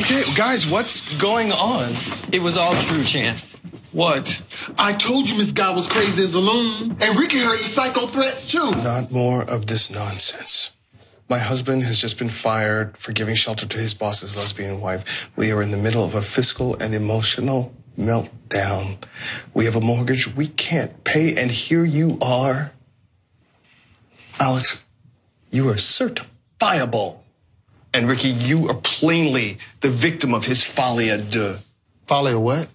[0.00, 1.90] Okay, guys, what's going on?
[2.32, 3.54] It was all true, Chance.
[3.92, 4.42] What?
[4.78, 6.96] I told you Miss Guy was crazy as a loon.
[7.02, 8.70] And Ricky heard the psycho threats too.
[8.82, 10.72] Not more of this nonsense.
[11.28, 15.30] My husband has just been fired for giving shelter to his boss's lesbian wife.
[15.36, 18.96] We are in the middle of a fiscal and emotional meltdown.
[19.52, 22.72] We have a mortgage we can't pay, and here you are.
[24.40, 24.82] Alex,
[25.50, 27.19] you are certifiable.
[27.92, 31.58] And Ricky, you are plainly the victim of his folie à deux.
[32.06, 32.68] Folly or what?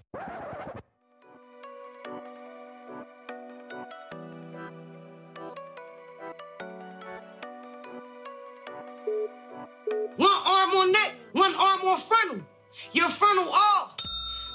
[10.18, 12.42] One arm on neck, one arm on frontal.
[12.92, 13.96] Your frontal off.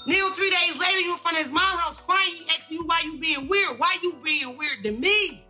[0.07, 2.33] Neil, three days later, you in front of his mom house crying.
[2.33, 3.79] He asking you why you being weird.
[3.79, 5.45] Why you being weird to me?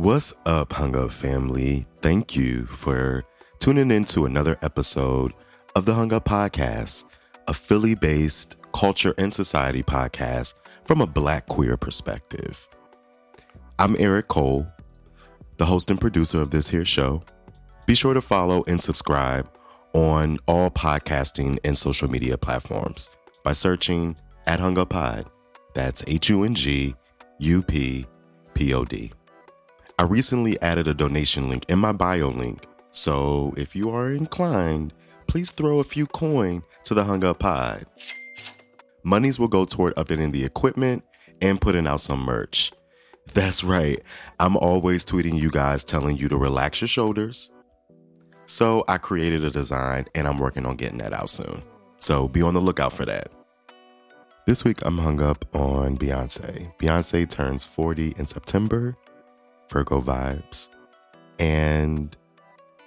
[0.00, 1.86] What's up, Hung Up family?
[1.98, 3.22] Thank you for
[3.58, 5.34] tuning in to another episode
[5.76, 7.04] of the Hung Up Podcast,
[7.46, 12.66] a Philly based culture and society podcast from a black queer perspective.
[13.78, 14.66] I'm Eric Cole,
[15.58, 17.22] the host and producer of this here show.
[17.84, 19.50] Be sure to follow and subscribe
[19.92, 23.10] on all podcasting and social media platforms
[23.44, 25.26] by searching at Hung Up Pod.
[25.74, 26.94] That's H U N G
[27.40, 28.06] U P
[28.54, 29.12] P O D.
[30.00, 34.94] I recently added a donation link in my bio link, so if you are inclined,
[35.26, 37.84] please throw a few coin to the Hung Up Pod.
[39.02, 41.04] Monies will go toward updating the equipment
[41.42, 42.72] and putting out some merch.
[43.34, 44.00] That's right,
[44.38, 47.50] I'm always tweeting you guys telling you to relax your shoulders.
[48.46, 51.60] So I created a design and I'm working on getting that out soon.
[51.98, 53.28] So be on the lookout for that.
[54.46, 56.74] This week I'm hung up on Beyonce.
[56.78, 58.96] Beyonce turns 40 in September,
[59.70, 60.68] Virgo vibes.
[61.38, 62.16] And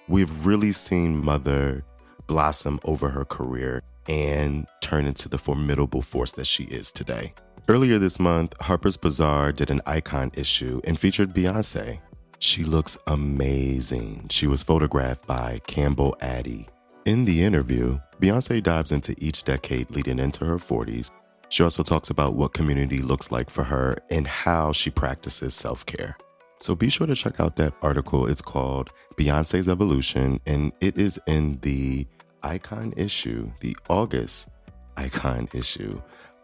[0.08, 1.84] we've really seen Mother
[2.28, 7.34] blossom over her career and turn into the formidable force that she is today.
[7.70, 12.00] Earlier this month, Harper's Bazaar did an icon issue and featured Beyonce.
[12.40, 14.28] She looks amazing.
[14.30, 16.68] She was photographed by Campbell Addy.
[17.06, 21.12] In the interview, Beyonce dives into each decade leading into her 40s.
[21.48, 25.86] She also talks about what community looks like for her and how she practices self
[25.86, 26.18] care.
[26.64, 28.26] So be sure to check out that article.
[28.26, 32.08] It's called Beyonce's Evolution, and it is in the
[32.42, 34.50] Icon issue, the August
[34.96, 36.02] Icon issue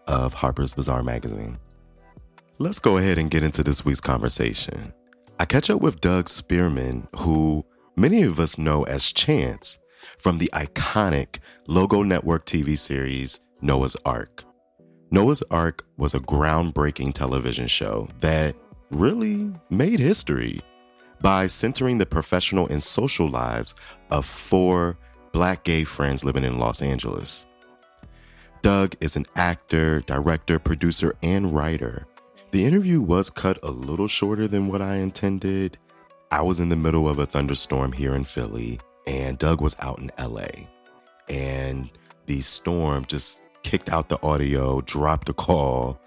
[0.08, 1.58] of Harper's Bazaar magazine.
[2.58, 4.92] Let's go ahead and get into this week's conversation.
[5.40, 7.66] I catch up with Doug Spearman, who
[7.96, 9.80] many of us know as Chance
[10.18, 14.44] from the iconic Logo Network TV series Noah's Arc.
[15.12, 18.54] Noah's Arc was a groundbreaking television show that
[18.92, 20.62] really made history
[21.22, 23.76] by centering the professional and social lives
[24.10, 24.98] of four
[25.32, 27.46] black gay friends living in Los Angeles.
[28.62, 32.06] Doug is an actor, director, producer, and writer.
[32.52, 35.78] The interview was cut a little shorter than what I intended.
[36.32, 40.00] I was in the middle of a thunderstorm here in Philly, and Doug was out
[40.00, 40.48] in LA.
[41.30, 41.90] And
[42.26, 46.02] the storm just kicked out the audio, dropped the call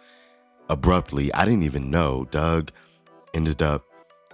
[0.69, 1.33] abruptly.
[1.34, 2.27] I didn't even know.
[2.31, 2.71] Doug
[3.34, 3.84] ended up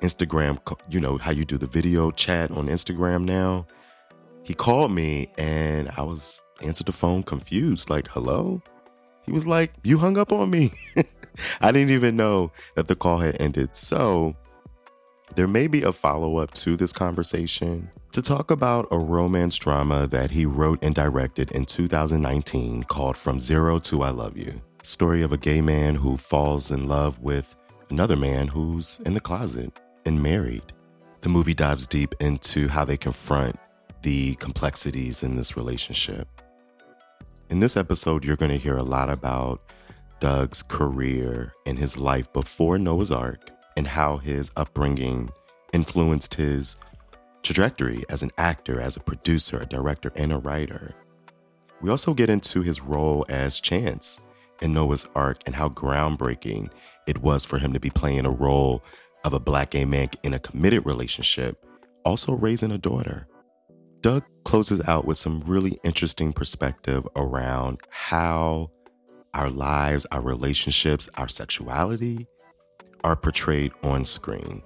[0.00, 0.58] Instagram,
[0.88, 3.66] you know, how you do the video chat on Instagram now.
[4.44, 8.62] He called me and I was answered the phone confused, like, hello?
[9.24, 10.72] He was like, You hung up on me.
[11.60, 13.74] I didn't even know that the call had ended.
[13.74, 14.34] So
[15.34, 20.06] there may be a follow up to this conversation to talk about a romance drama
[20.06, 24.60] that he wrote and directed in 2019 called From Zero to I Love You.
[24.88, 27.54] Story of a gay man who falls in love with
[27.90, 29.70] another man who's in the closet
[30.06, 30.62] and married.
[31.20, 33.58] The movie dives deep into how they confront
[34.00, 36.26] the complexities in this relationship.
[37.50, 39.60] In this episode, you're going to hear a lot about
[40.20, 45.28] Doug's career and his life before Noah's Arc and how his upbringing
[45.74, 46.78] influenced his
[47.42, 50.94] trajectory as an actor, as a producer, a director, and a writer.
[51.82, 54.22] We also get into his role as Chance
[54.62, 56.70] in Noah's Arc and how groundbreaking
[57.06, 58.82] it was for him to be playing a role
[59.24, 61.64] of a black gay man in a committed relationship,
[62.04, 63.26] also raising a daughter.
[64.00, 68.70] Doug closes out with some really interesting perspective around how
[69.34, 72.26] our lives, our relationships, our sexuality
[73.04, 74.62] are portrayed on screen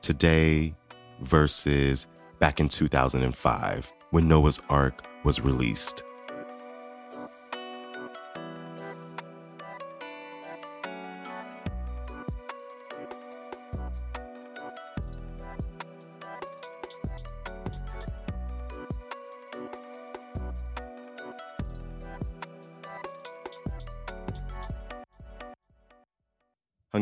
[0.00, 0.74] today
[1.20, 2.06] versus
[2.38, 6.02] back in 2005 when Noah's Arc was released.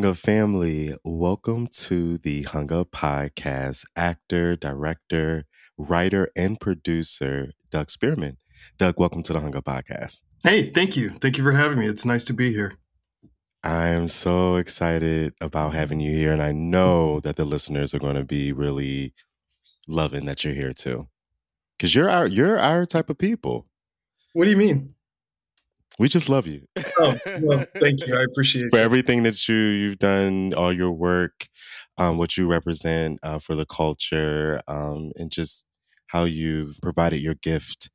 [0.07, 3.85] Hung Up family, welcome to the Hung Up podcast.
[3.97, 8.37] Actor, director, writer, and producer Doug Spearman.
[8.79, 10.23] Doug, welcome to the Hung Up podcast.
[10.45, 11.11] Hey, thank you.
[11.11, 11.87] Thank you for having me.
[11.89, 12.75] It's nice to be here.
[13.65, 17.27] I'm so excited about having you here, and I know mm-hmm.
[17.27, 19.13] that the listeners are going to be really
[19.89, 21.09] loving that you're here too,
[21.77, 23.67] because you're our you're our type of people.
[24.35, 24.95] What do you mean?
[25.99, 26.67] We just love you.
[26.99, 28.17] Oh, well, thank you.
[28.17, 28.83] I appreciate for it.
[28.83, 31.47] everything that you you've done, all your work,
[31.99, 35.67] um, what you represent uh, for the culture, um, and just
[36.07, 37.91] how you've provided your gift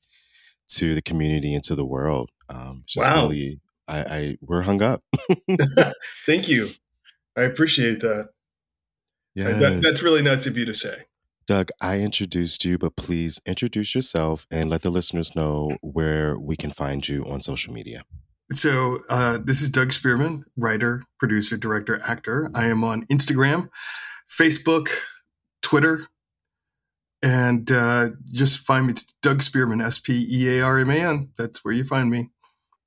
[0.69, 2.29] to the community and to the world.
[2.47, 3.23] Um, just Wow.
[3.23, 5.03] really, I, I we're hung up.
[6.27, 6.69] Thank you.
[7.35, 8.29] I appreciate that.
[9.33, 11.05] yeah, That- That's really nice of you to say.
[11.45, 11.69] Doug.
[11.81, 16.71] I introduced you, but please introduce yourself and let the listeners know where we can
[16.71, 18.03] find you on social media.
[18.51, 22.51] So, uh, this is Doug Spearman, writer, producer, director, actor.
[22.53, 23.69] I am on Instagram,
[24.29, 24.89] Facebook,
[25.61, 26.07] Twitter,
[27.23, 28.91] and uh, just find me.
[28.91, 31.29] It's Doug Spearman, S P E A R M A N.
[31.37, 32.29] That's where you find me.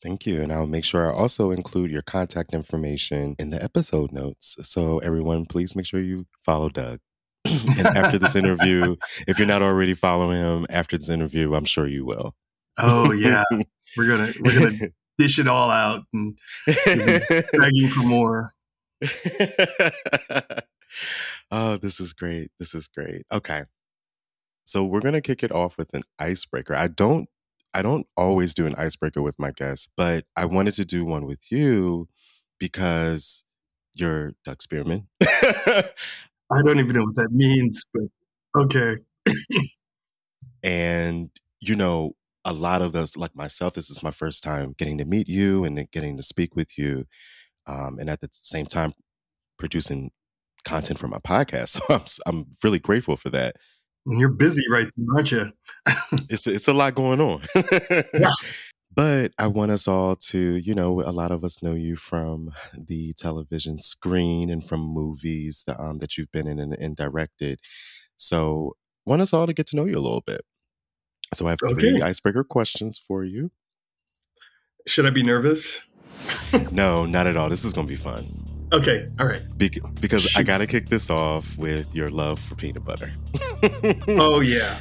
[0.03, 0.43] Thank you.
[0.43, 4.59] And I'll make sure I also include your contact information in the episode notes.
[4.63, 7.01] So, everyone, please make sure you follow Doug.
[7.79, 8.97] and after this interview,
[9.27, 12.35] if you're not already following him after this interview, I'm sure you will.
[12.79, 13.45] Oh yeah,
[13.97, 14.89] we're gonna we're gonna
[15.19, 18.53] dish it all out and begging for more.
[21.51, 22.51] oh, this is great.
[22.59, 23.27] This is great.
[23.31, 23.65] Okay.
[24.65, 26.75] So we're gonna kick it off with an icebreaker.
[26.75, 27.29] I don't
[27.75, 31.27] I don't always do an icebreaker with my guests, but I wanted to do one
[31.27, 32.09] with you
[32.59, 33.45] because
[33.95, 35.09] you're Doug Spearman.
[36.53, 38.97] I don't even know what that means, but okay.
[40.63, 41.31] and
[41.61, 45.05] you know a lot of us like myself this is my first time getting to
[45.05, 47.07] meet you and getting to speak with you
[47.67, 48.93] um, and at the same time
[49.59, 50.11] producing
[50.65, 53.57] content for my podcast so i'm, I'm really grateful for that
[54.07, 55.53] You're busy right now, aren't you?
[56.29, 58.31] it's, it's a lot going on Yeah.
[58.95, 62.51] but i want us all to you know a lot of us know you from
[62.77, 67.59] the television screen and from movies that, um, that you've been in and, and directed
[68.17, 68.77] so
[69.07, 70.43] want us all to get to know you a little bit
[71.33, 72.03] so i have three Okay.
[72.03, 73.51] icebreaker questions for you
[74.87, 75.81] Should I be nervous?
[76.73, 78.25] no not at all this is going to be fun
[78.73, 79.43] Okay, all right.
[79.57, 83.13] Bec- because I got to kick this off with your love for peanut butter.
[84.09, 84.81] Oh yeah.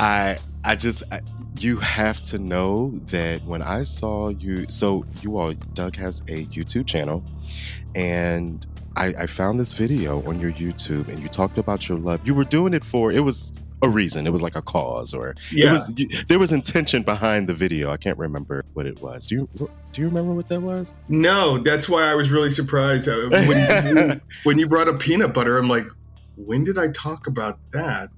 [0.00, 1.20] I I just I,
[1.58, 6.46] you have to know that when I saw you, so you all Doug has a
[6.46, 7.24] YouTube channel,
[7.94, 8.66] and
[8.96, 12.20] I, I found this video on your YouTube, and you talked about your love.
[12.26, 13.52] You were doing it for it was
[13.82, 14.26] a reason.
[14.26, 17.90] It was like a cause, or it was you, there was intention behind the video.
[17.90, 19.26] I can't remember what it was.
[19.26, 19.48] Do you
[19.92, 20.92] do you remember what that was?
[21.08, 25.32] no, that's why I was really surprised uh, when you, when you brought up peanut
[25.34, 25.56] butter.
[25.58, 25.86] I'm like,
[26.36, 28.10] when did I talk about that?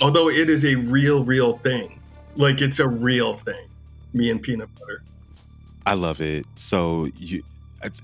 [0.00, 2.00] Although it is a real, real thing.
[2.36, 3.68] Like it's a real thing.
[4.12, 5.02] Me and peanut butter.
[5.86, 6.46] I love it.
[6.54, 7.42] So you,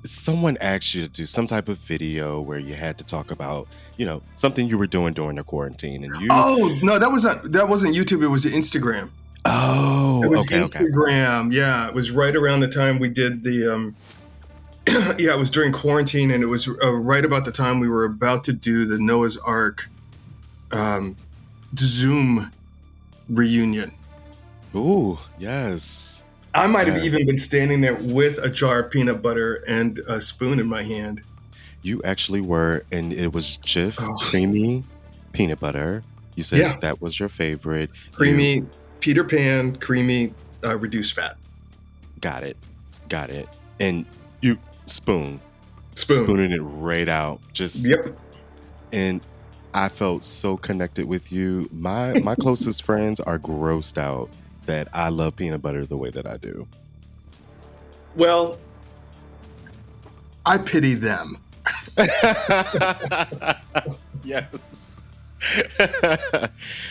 [0.05, 3.69] someone asked you to do some type of video where you had to talk about,
[3.97, 6.29] you know, something you were doing during the quarantine, and you.
[6.31, 8.23] Oh no, that was not that wasn't YouTube.
[8.23, 9.11] It was Instagram.
[9.45, 10.65] Oh, It was okay, okay.
[10.65, 11.53] Instagram.
[11.53, 13.75] Yeah, it was right around the time we did the.
[13.75, 13.97] Um,
[15.19, 18.05] yeah, it was during quarantine, and it was uh, right about the time we were
[18.05, 19.89] about to do the Noah's Arc
[20.73, 21.17] um,
[21.77, 22.51] Zoom
[23.29, 23.93] reunion.
[24.75, 26.25] Ooh, yes.
[26.55, 27.05] I might have Yeah.
[27.05, 30.83] even been standing there with a jar of peanut butter and a spoon in my
[30.83, 31.23] hand.
[31.83, 34.15] You actually were, and it was Jif Oh.
[34.29, 34.85] creamy
[35.33, 36.03] peanut butter.
[36.35, 36.77] You said Yeah.
[36.81, 37.91] that was your favorite.
[37.95, 38.65] You Creamy
[39.01, 40.35] Peter Pan, creamy,
[40.65, 41.37] uh, reduced fat
[42.21, 42.57] got it,
[43.09, 43.49] got it,
[43.81, 44.05] and
[44.43, 45.41] you spoon,
[45.95, 46.25] spoon.
[46.25, 47.41] spooning it right out.
[47.55, 48.19] Just Yep.
[48.93, 49.23] and
[49.73, 51.69] I felt so connected with you.
[51.73, 54.29] My my closest friends are grossed out
[54.67, 56.67] that I love peanut butter the way that I do.
[58.15, 58.59] Well,
[60.47, 61.39] I pity them.
[64.25, 65.03] yes.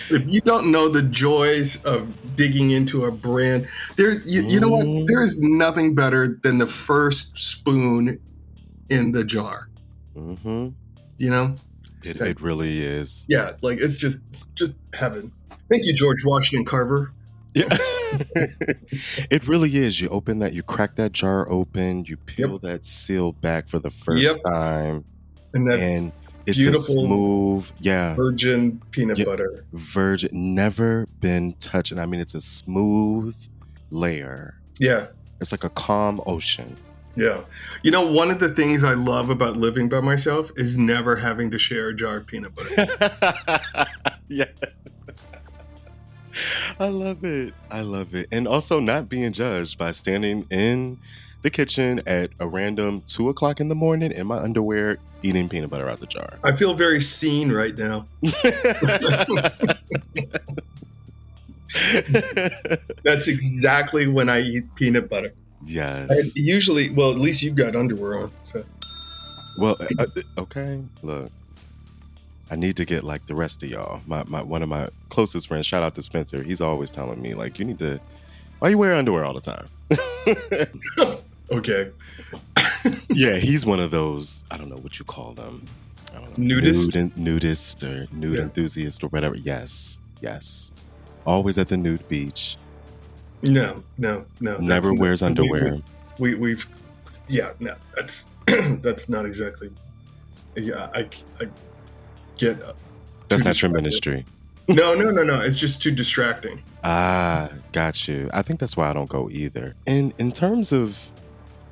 [0.09, 4.69] if you don't know the joys of digging into a brand, there you, you know
[4.69, 4.99] Mm.
[5.01, 5.07] what?
[5.07, 8.19] There is nothing better than the first spoon
[8.89, 9.69] in the jar.
[10.15, 10.69] hmm
[11.17, 11.55] You know?
[12.03, 13.25] It, it really is.
[13.29, 14.17] Yeah, like it's just
[14.55, 15.33] just heaven.
[15.69, 17.13] Thank you, George Washington Carver.
[17.53, 17.65] Yeah.
[19.31, 19.99] it really is.
[20.01, 23.89] You open that, you crack that jar open, you peel that seal back for the
[23.89, 24.43] first Yep.
[24.45, 25.05] time,
[25.53, 26.11] And that and
[26.45, 29.27] it's beautiful a smooth, yeah, virgin peanut Yep.
[29.27, 29.65] butter.
[29.73, 31.91] virgin, never been touched.
[31.91, 33.35] And I mean, it's a smooth
[33.91, 34.55] layer.
[34.79, 35.07] Yeah.
[35.41, 36.75] It's like a calm ocean.
[37.15, 37.41] Yeah.
[37.83, 41.49] You know, one of the things I love about living by myself is never having
[41.51, 42.87] to share a jar of peanut butter.
[44.27, 44.45] yeah.
[46.79, 47.53] I love it.
[47.69, 48.27] I love it.
[48.31, 50.97] And also not being judged by standing in
[51.41, 55.69] the kitchen at a random two o'clock in the morning in my underwear eating peanut
[55.69, 56.39] butter out the jar.
[56.43, 58.05] I feel very seen right now.
[63.03, 65.33] That's exactly when I eat peanut butter.
[65.63, 66.09] yes.
[66.09, 68.31] And usually, well, at least you've got underwear on.
[68.43, 68.63] So.
[69.57, 70.81] Well, uh, uh, okay.
[71.03, 71.31] Look,
[72.51, 74.01] I need to get like the rest of y'all.
[74.07, 75.65] My, my one of my closest friends.
[75.65, 76.41] Shout out to Spencer.
[76.43, 77.99] He's always telling me like, you need to.
[78.59, 79.67] Why you wear underwear all the time?
[81.51, 81.89] Okay.
[83.09, 84.43] yeah, he's one of those.
[84.51, 85.65] I don't know what you call them.
[86.15, 86.93] I don't know, Nudist?
[86.93, 88.41] nude, nudist or nude Yeah.
[88.43, 89.35] enthusiast or whatever.
[89.35, 90.71] Yes, yes.
[91.25, 92.57] Always at the nude beach.
[93.41, 94.57] No, no, no.
[94.57, 95.79] Never wears we- underwear.
[96.19, 96.67] We, we, have
[97.27, 98.29] yeah, no, that's
[98.81, 99.71] that's not exactly.
[100.55, 101.45] Yeah, I, I
[102.39, 102.57] get.
[103.27, 104.25] That's not your ministry.
[104.67, 105.41] No, no, no, no.
[105.41, 106.63] It's just too distracting.
[106.83, 108.29] Ah, got you.
[108.33, 109.75] I think that's why I don't go either.
[109.87, 110.99] And in terms of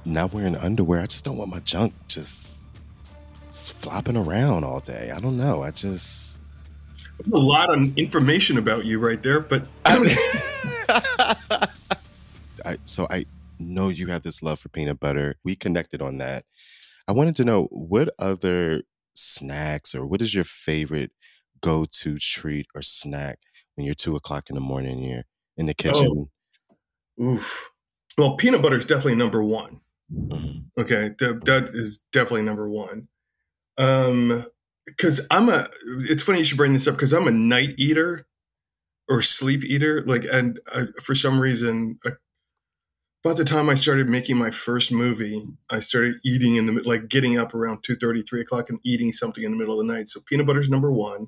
[0.06, 2.66] not wearing underwear, I just don't want my junk just,
[3.48, 5.12] just flopping around all day.
[5.16, 5.64] I don't know.
[5.64, 6.40] I just.
[7.32, 11.68] A lot of information about you right there, but I,
[12.86, 13.26] so I
[13.60, 15.36] know you have this love for peanut butter.
[15.44, 16.46] We connected on that.
[17.08, 18.82] I wanted to know what other
[19.18, 21.12] snacks or what is your favorite
[21.62, 23.40] go-to treat or snack
[23.76, 25.24] when you're two o'clock in the morning and you're
[25.58, 26.30] in the kitchen?
[27.22, 27.72] oof.
[28.18, 29.82] Well, peanut butter is definitely number one.
[30.12, 30.66] Mhm.
[30.78, 33.08] Okay, that, that is definitely number one.
[33.78, 34.46] Um,
[34.86, 35.68] because I'm a.
[36.10, 38.26] It's funny you should bring this up because I'm a night eater
[39.10, 40.02] or sleep eater.
[40.06, 42.12] Like, and I, for some reason, I,
[43.24, 47.10] about the time I started making my first movie, I started eating in the like
[47.10, 50.08] getting up around 2 3 o'clock and eating something in the middle of the night.
[50.08, 51.28] So peanut butter is number one.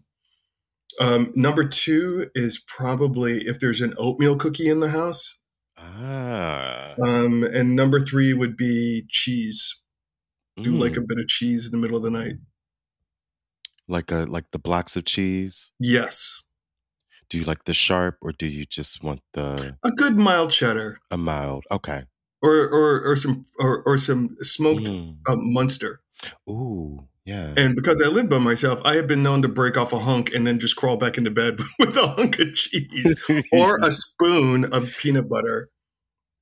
[0.99, 5.37] Um, number two is probably if there's an oatmeal cookie in the house.
[5.77, 6.95] Ah.
[7.01, 9.81] Um, and number three would be cheese.
[10.61, 12.33] Do like a bit of cheese in the middle of the night.
[13.87, 15.71] like a like the blocks of cheese.
[15.79, 16.43] Yes,
[17.29, 20.99] Do you like the sharp or do you just want the a good mild cheddar,
[21.11, 21.65] a mild?
[21.71, 22.03] Okay.
[22.41, 25.17] or or or some or, or some smoked Mm.
[25.29, 26.01] uh, Munster.
[26.49, 27.53] Ooh, yeah.
[27.55, 30.33] And because I live by myself, I have been known to break off a hunk
[30.33, 34.65] and then just crawl back into bed with a hunk of cheese or a spoon
[34.73, 35.69] of peanut butter.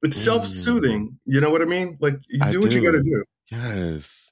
[0.03, 0.23] It's Mm.
[0.25, 1.19] self-soothing.
[1.25, 1.97] You know what I mean?
[1.99, 3.23] Like you I do what you got to do.
[3.49, 3.55] do.
[3.57, 4.31] Yes.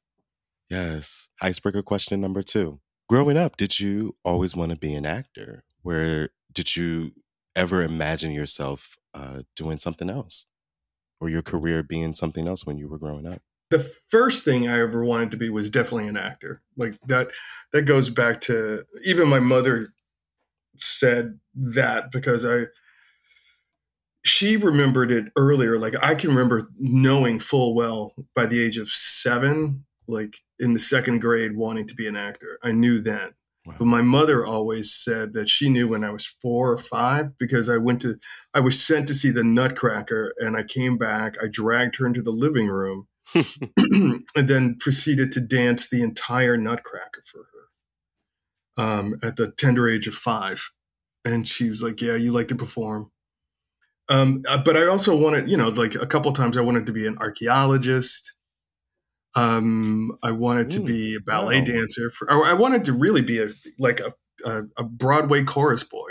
[0.70, 1.30] Yes.
[1.42, 2.80] Icebreaker question number two.
[3.10, 5.64] Growing up, did you always want to be an actor?
[5.84, 7.12] Where did you
[7.56, 10.48] ever imagine yourself uh, doing something else
[11.22, 13.42] or your career being something else when you were growing up?
[13.72, 16.62] the first thing I ever wanted to be was definitely an actor.
[16.78, 17.30] Like that
[17.74, 19.94] that goes back to even my mother
[20.76, 22.66] said that because I
[24.24, 25.78] she remembered it earlier.
[25.78, 30.80] Like I can remember knowing full well by the age of seven, like in the
[30.80, 32.60] second grade, wanting to be an actor.
[32.64, 33.34] I knew then.
[33.66, 33.76] Wow.
[33.80, 37.68] But my mother always said that she knew when I was four or five because
[37.70, 38.16] I went to,
[38.54, 41.36] I was sent to see the Nutcracker and I came back.
[41.42, 47.24] I dragged her into the living room and then proceeded to dance the entire Nutcracker
[47.26, 50.72] for her um, at the tender age of five.
[51.24, 53.12] And she was like, Yeah, you like to perform.
[54.10, 56.92] Um, uh, but I also wanted, you know, like a couple times I wanted to
[56.92, 58.35] be an archaeologist.
[59.36, 61.66] Um, I wanted to Ooh, be a ballet wow.
[61.66, 62.10] dancer.
[62.10, 63.50] For, or I wanted to really be a
[63.80, 64.14] like a,
[64.46, 66.10] a, a Broadway chorus boy.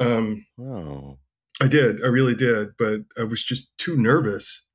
[0.00, 1.18] Um, Wow.
[1.62, 2.02] I did.
[2.04, 2.70] I really did.
[2.78, 4.66] But I was just too nervous.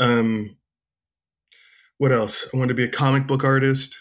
[0.00, 0.56] Um,
[1.98, 2.48] what else?
[2.52, 3.98] I wanted to be a comic book artist.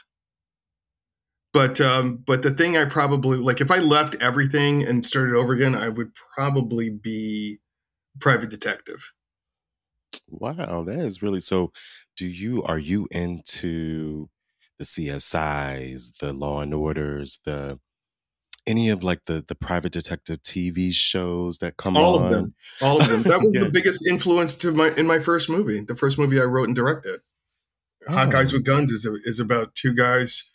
[1.53, 5.53] But um, but the thing I probably like if I left everything and started over
[5.53, 7.59] again, I would probably be
[8.19, 9.13] private detective.
[10.29, 11.71] Wow, that is really so.
[12.17, 14.29] Do you are you into
[14.79, 17.79] the CSIs, the Law and Orders, the
[18.67, 22.03] any of like the the private detective TV shows that come on?
[22.03, 22.25] All on?
[22.25, 22.55] of them.
[22.81, 23.23] All of them.
[23.23, 23.65] That was Yeah.
[23.65, 25.81] the biggest influence to my in my first movie.
[25.81, 27.19] The first movie I wrote and directed.
[28.07, 28.31] Hot Oh.
[28.31, 30.51] Guys with Guns is is about two guys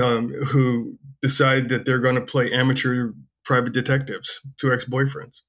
[0.00, 3.12] um, who decide that they're going to play amateur
[3.44, 5.42] private detectives, two ex boyfriends.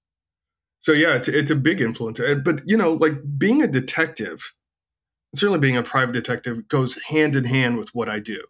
[0.79, 2.19] So yeah, it's, it's a big influence.
[2.43, 4.53] But you know, like being a detective,
[5.35, 8.43] certainly being a private detective goes hand in hand with what I do.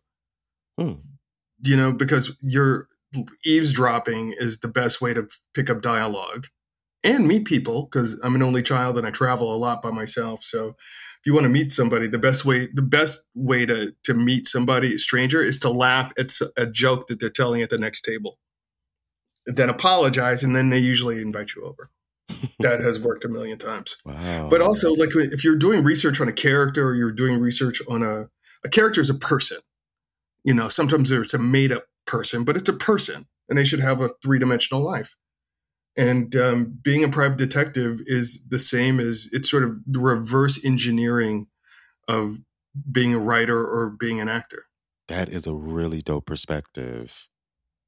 [0.80, 0.94] Hmm.
[1.62, 2.88] You know, because you're
[3.46, 6.48] eavesdropping is the best way to pick up dialogue,
[7.04, 10.44] and meet people because I'm an only child and I travel a lot by myself.
[10.44, 14.14] So if you want to meet somebody, the best way the best way to to
[14.14, 17.78] meet somebody a stranger is to laugh at a joke that they're telling at the
[17.78, 18.40] next table,
[19.46, 21.90] then apologize, and then they usually invite you over.
[22.60, 23.98] That has worked a million times.
[24.06, 24.50] Wow.
[24.50, 28.02] But also, like if you're doing research on a character or you're doing research on
[28.04, 28.30] a
[28.66, 29.60] a character is a person.
[30.44, 33.80] You know, sometimes it's a made up person, but it's a person, and they should
[33.80, 35.16] have a three dimensional life.
[35.98, 40.64] And um, being a private detective is the same as it's sort of the reverse
[40.66, 41.48] engineering
[42.08, 42.38] of
[42.92, 44.64] being a writer or being an actor.
[45.08, 47.28] That is a really dope perspective.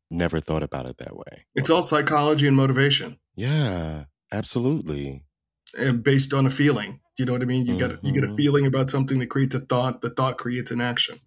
[0.10, 1.46] Never thought about it that way.
[1.54, 3.20] It's all psychology and motivation.
[3.36, 5.24] Yeah, absolutely.
[5.78, 7.02] And based on a feeling.
[7.18, 7.66] You know what I mean?
[7.66, 7.92] You mm-hmm.
[7.94, 8.36] get you get a mm-hmm.
[8.36, 10.02] feeling about something that creates a thought.
[10.02, 11.20] The thought creates an action.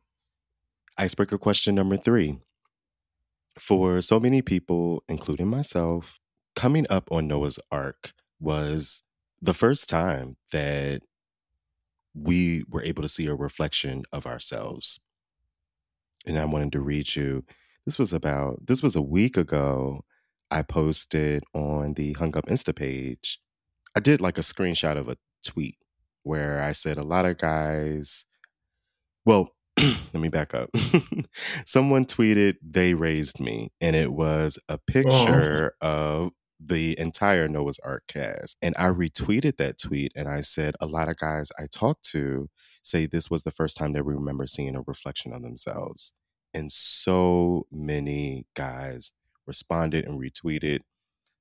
[0.96, 2.38] Icebreaker question number three.
[3.58, 6.20] For so many people, including myself,
[6.54, 9.02] coming up on Noah's Arc was
[9.42, 11.02] the first time that
[12.14, 15.00] we were able to see a reflection of ourselves.
[16.26, 17.44] And I wanted to read you.
[17.86, 20.04] This was about, this was a week ago.
[20.50, 23.40] I posted on the Hung Up Insta page.
[23.96, 25.76] I did like a screenshot of a tweet
[26.22, 28.24] where I said a lot of guys,
[29.24, 30.70] well, let me back up.
[31.66, 34.78] Someone tweeted, they raised me, and it was a oh.
[34.86, 35.86] picture oh.
[35.86, 36.30] of
[36.62, 38.58] the entire Noah's Arc cast.
[38.60, 42.48] And I retweeted that tweet and I said, a lot of guys I talked to
[42.82, 46.12] say this was the first time they remember seeing a reflection of themselves.
[46.52, 49.12] And so many guys
[49.46, 50.80] responded and retweeted.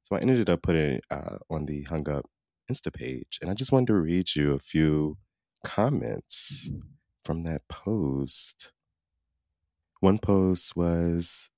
[0.03, 2.25] So I ended up putting it uh, on the Hung Up
[2.71, 3.39] Insta page.
[3.41, 5.17] And I just wanted to read you a few
[5.63, 6.71] comments
[7.23, 8.71] from that post.
[9.99, 11.49] One post was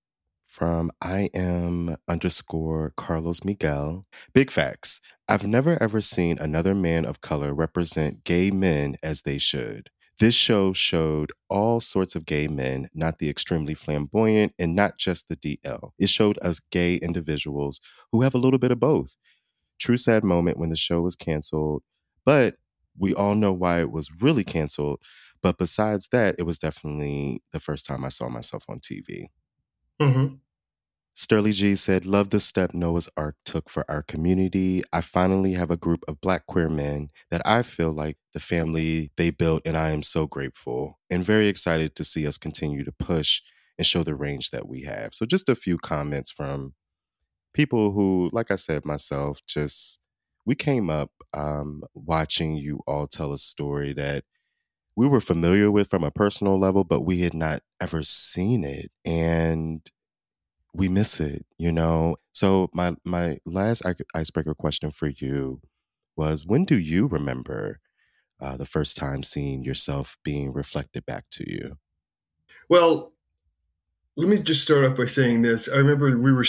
[0.44, 4.06] from I am underscore Carlos Miguel.
[4.34, 5.00] Big facts.
[5.28, 9.90] I've never ever seen another man of color represent gay men as they should.
[10.22, 15.28] This show showed all sorts of gay men, not the extremely flamboyant and not just
[15.28, 15.94] the DL.
[15.98, 17.82] It showed us gay individuals
[18.12, 19.18] who have a little bit of both.
[19.80, 21.82] True sad moment when the show was canceled,
[22.24, 22.58] but
[22.96, 25.02] we all know why it was really canceled.
[25.42, 29.30] But besides that, it was definitely the first time I saw myself on TV.
[30.00, 30.36] Mm-hmm.
[31.14, 34.82] Sterling G said, Love the step Noah's Arc took for our community.
[34.94, 39.12] I finally have a group of Black queer men that I feel like the family
[39.18, 42.92] they built, and I am so grateful and very excited to see us continue to
[42.94, 43.42] push
[43.78, 45.14] and show the range that we have.
[45.14, 46.74] So, just a few comments from
[47.54, 50.00] people who, like I said myself, just
[50.46, 54.24] we came up um, watching you all tell a story that
[54.96, 58.92] we were familiar with from a personal level, but we had not ever seen it.
[59.06, 59.82] And
[60.74, 62.18] we miss it, you know.
[62.34, 65.62] So my my last icebreaker question for you
[66.16, 67.80] was: When do you remember
[68.40, 71.78] uh, the first time seeing yourself being reflected back to you?
[72.70, 73.14] Well,
[74.18, 75.70] let me just start off by saying this.
[75.70, 76.46] I remember we were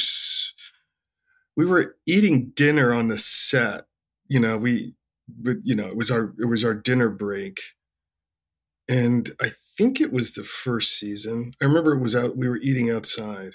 [1.56, 3.86] we were eating dinner on the set.
[4.28, 4.94] You know, we,
[5.62, 7.60] you know, it was our it was our dinner break,
[8.88, 11.52] and I think it was the first season.
[11.60, 12.36] I remember it was out.
[12.36, 13.52] We were eating outside,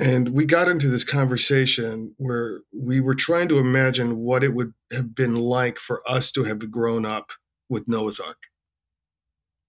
[0.00, 4.72] and we got into this conversation where we were trying to imagine what it would
[4.92, 7.32] have been like for us to have grown up
[7.68, 8.38] with Noah's Arc.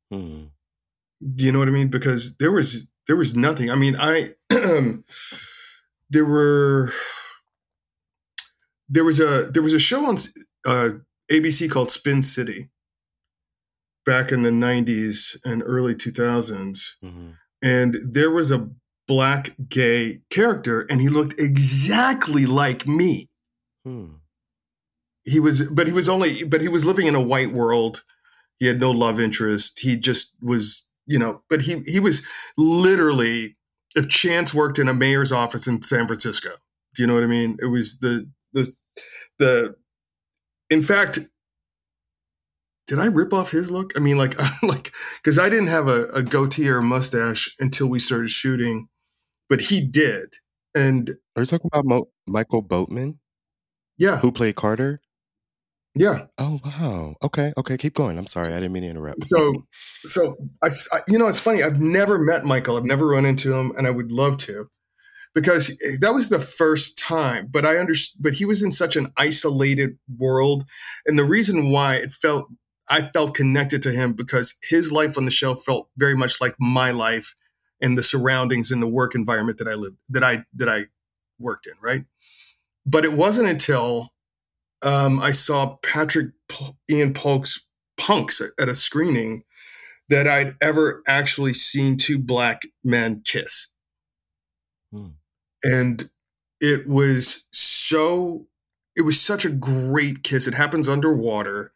[0.10, 0.46] Hmm.
[1.36, 1.90] Do you know what I mean?
[1.90, 3.70] Because there was there was nothing.
[3.70, 4.30] I mean, I
[6.10, 6.94] there were
[8.88, 10.16] there was a there was a show on
[10.66, 10.90] uh,
[11.30, 12.70] ABC called Spin City
[14.06, 16.96] back in the 90s and early 2000s.
[17.04, 17.30] Mm-hmm.
[17.62, 18.70] And there was a
[19.08, 23.30] black gay character and he looked exactly like me.
[23.86, 24.14] Hmm.
[25.24, 28.04] He was, but he was only, but he was living in a white world.
[28.60, 29.80] He had no love interest.
[29.80, 32.26] He just was, you know, but he, he was
[32.58, 33.58] literally,
[33.96, 36.52] if Chance worked in a mayor's office in San Francisco,
[36.96, 37.58] do you know what I mean?
[37.62, 38.74] It was the, the,
[39.38, 39.76] the,
[40.70, 41.20] in fact,
[42.88, 43.94] did I rip off his look?
[43.96, 44.92] I mean, like, like,
[45.24, 48.90] because I didn't have a, a, goatee or a mustache until we started shooting,
[49.52, 50.36] but he did.
[50.74, 53.20] And are you talking about Mo- Michael Boatman?
[53.98, 55.02] Yeah, who played Carter?
[55.94, 56.28] Yeah.
[56.38, 57.16] Oh wow.
[57.22, 57.52] Okay.
[57.58, 57.78] Okay.
[57.78, 58.18] Keep going.
[58.18, 58.54] I'm sorry.
[58.54, 59.28] I didn't mean to interrupt.
[59.28, 59.66] So,
[60.06, 61.62] so I, I, you know, it's funny.
[61.62, 62.78] I've never met Michael.
[62.78, 64.70] I've never run into him, and I would love to,
[65.36, 67.50] because eh, that was the first time.
[67.52, 68.24] But I understand.
[68.24, 70.64] But he was in such an isolated world,
[71.06, 72.48] and the reason why it felt
[72.88, 76.56] I felt connected to him because his life on the show felt very much like
[76.58, 77.36] my life
[77.82, 80.86] and the surroundings and the work environment that I lived that I that I
[81.40, 82.06] worked in, right?
[82.86, 84.10] but it wasn't until
[84.82, 86.32] um, I saw Patrick
[86.90, 87.66] Ian Polk's
[87.98, 89.44] Punks at a screening
[90.10, 93.68] that I'd ever actually seen two black men kiss.
[94.92, 95.10] Hmm.
[95.64, 96.10] And
[96.60, 98.48] it was so,
[98.96, 100.48] it was such a great kiss.
[100.48, 101.74] It happens underwater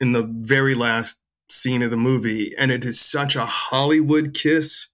[0.00, 2.52] in the very last scene of the movie.
[2.58, 4.88] And it is such a Hollywood kiss.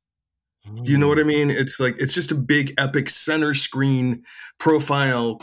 [0.82, 1.28] Do you know what I hmm.
[1.28, 1.50] mean?
[1.50, 4.24] It's like, it's just a big, epic center screen
[4.58, 5.40] profile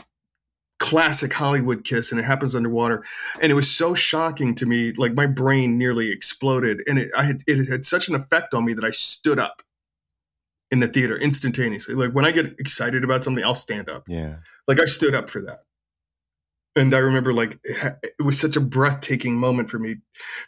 [0.77, 3.03] classic Hollywood kiss and it happens underwater.
[3.41, 6.81] And it was so shocking to me, like my brain nearly exploded.
[6.87, 9.61] And it, I had, it had such an effect on me that I stood up
[10.71, 11.95] in the theater instantaneously.
[11.95, 14.03] Like when I get excited about something, I'll stand up.
[14.07, 14.37] Yeah.
[14.67, 15.59] Like I stood up for that.
[16.75, 19.95] And I remember like it, was such a breathtaking moment for me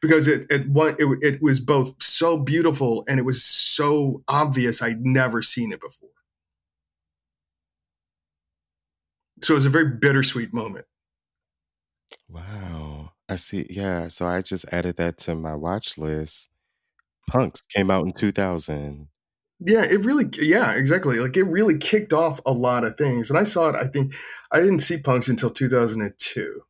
[0.02, 5.06] because it, it, it, it was both so beautiful and it was so obvious I'd
[5.06, 6.10] never seen it before.
[9.42, 10.86] So it was a very bittersweet moment.
[12.30, 13.12] Wow.
[13.30, 13.68] I see.
[13.70, 14.08] Yeah.
[14.08, 16.50] So I just added that to my watch list.
[17.30, 19.08] Punks came out in 2000.
[19.60, 21.20] Yeah, it really, yeah, exactly.
[21.20, 23.30] Like it really kicked off a lot of things.
[23.30, 24.13] And I saw it, I think,
[24.52, 26.62] I didn't see Punks until 2002.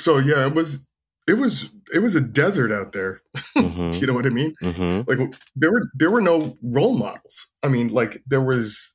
[0.00, 0.88] So yeah, it was,
[1.28, 3.22] it was, it was a desert out there.
[3.56, 3.90] Mm-hmm.
[4.00, 4.54] you know what I mean?
[4.62, 5.10] Mm-hmm.
[5.10, 7.48] Like there were, there were no role models.
[7.64, 8.94] I mean, like there was,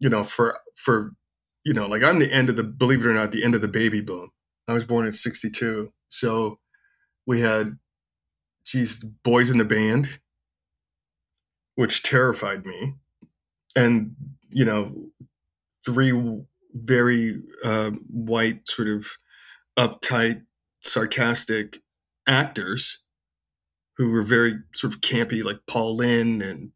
[0.00, 1.12] you know, for, for
[1.64, 3.62] you know, like I'm the end of the, believe it or not, the end of
[3.62, 4.32] the baby boom.
[4.68, 5.90] I was born in 62.
[6.08, 6.58] So
[7.26, 7.78] we had,
[8.66, 10.18] geez, boys in the band,
[11.76, 12.94] which terrified me.
[13.76, 14.16] And,
[14.50, 15.10] you know,
[15.84, 16.12] three
[16.74, 19.06] very uh, white, sort of
[19.78, 20.42] uptight,
[20.82, 21.78] sarcastic
[22.26, 23.02] actors
[23.96, 26.72] who were very sort of campy, like Paul Lynde and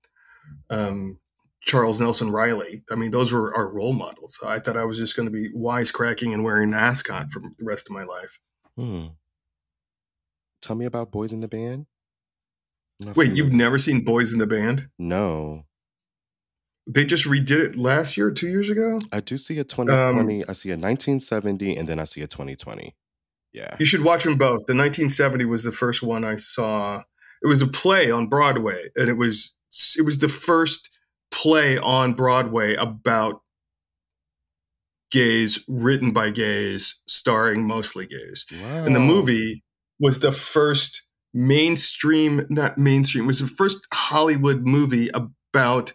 [0.71, 1.19] um,
[1.63, 2.83] Charles Nelson Reilly.
[2.91, 4.39] I mean, those were our role models.
[4.45, 7.65] I thought I was just going to be wisecracking and wearing an ascot for the
[7.65, 8.41] rest of my life.
[8.77, 9.07] Hmm.
[10.63, 11.87] Tell me about Boys in the Band.
[13.17, 14.89] Wait, you've never seen Boys in the Band?
[14.99, 15.65] No.
[16.87, 19.01] They just redid it last year, two years ago.
[19.13, 20.43] I do see a 2020.
[20.43, 22.95] Um, I see a 1970, and then I see a 2020.
[23.53, 23.77] Yeah.
[23.79, 24.67] You should watch them both.
[24.67, 27.03] The 1970 was the first one I saw.
[27.43, 29.55] It was a play on Broadway, and it was
[29.97, 30.91] it was the first
[31.31, 33.43] play on Broadway about
[35.11, 38.47] gays, written by gays, starring mostly gays.
[38.53, 38.85] Wow.
[38.85, 39.65] And the movie
[39.99, 45.93] was the first mainstream, not mainstream, was the first Hollywood movie about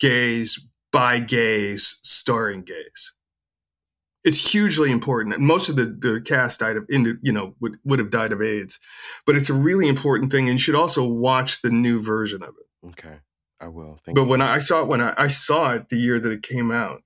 [0.00, 3.12] gays by gays, starring gays.
[4.24, 5.36] It's hugely important.
[5.36, 8.42] And most of the, the cast died of, you know, would, would have died of
[8.42, 8.80] AIDS,
[9.24, 10.48] but it's a really important thing.
[10.48, 12.88] And you should also watch the new version of it.
[12.88, 13.18] Okay.
[13.60, 13.98] I will.
[14.04, 14.28] Thank but you.
[14.28, 17.02] when I saw it, when I, I saw it the year that it came out,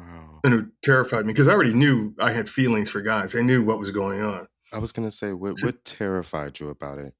[0.00, 0.40] Wow.
[0.44, 3.36] And it terrified me because I already knew I had feelings for guys.
[3.36, 4.46] I knew what was going on.
[4.72, 7.14] I was gonna say, what what terrified you about it?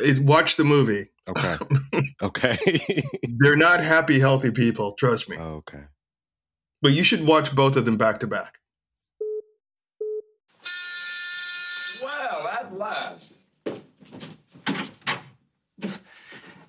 [0.00, 1.06] it watch the movie.
[1.28, 1.56] Okay.
[2.22, 3.02] okay.
[3.38, 4.92] They're not happy, healthy people.
[4.92, 5.36] Trust me.
[5.38, 5.84] Oh, okay.
[6.82, 8.58] But you should watch both of them back to back.
[12.02, 13.38] Well, at last.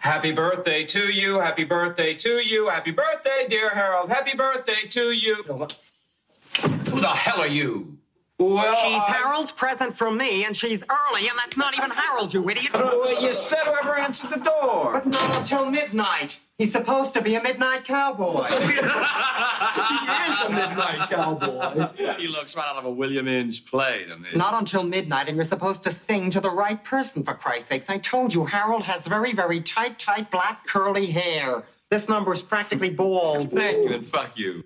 [0.05, 1.39] Happy birthday to you.
[1.39, 2.69] Happy birthday to you.
[2.69, 4.07] Happy birthday, dear Harold.
[4.07, 5.37] Happy birthday to you.
[5.41, 7.97] Who the hell are you?
[8.37, 12.33] Well, she's uh, Harold's present from me, and she's early, and that's not even Harold,
[12.33, 12.73] you idiot.
[12.73, 14.91] Well, you said whoever answered the door.
[14.93, 16.39] But not until midnight.
[16.57, 18.43] He's supposed to be a midnight cowboy.
[18.47, 21.87] he is a midnight cowboy.
[22.17, 24.29] he looks right out of a William Inge play to me.
[24.35, 27.89] Not until midnight, and you're supposed to sing to the right person, for Christ's sakes.
[27.89, 31.63] I told you, Harold has very, very tight, tight, black, curly hair.
[31.89, 33.51] This number is practically bald.
[33.51, 34.65] Thank you, and fuck you.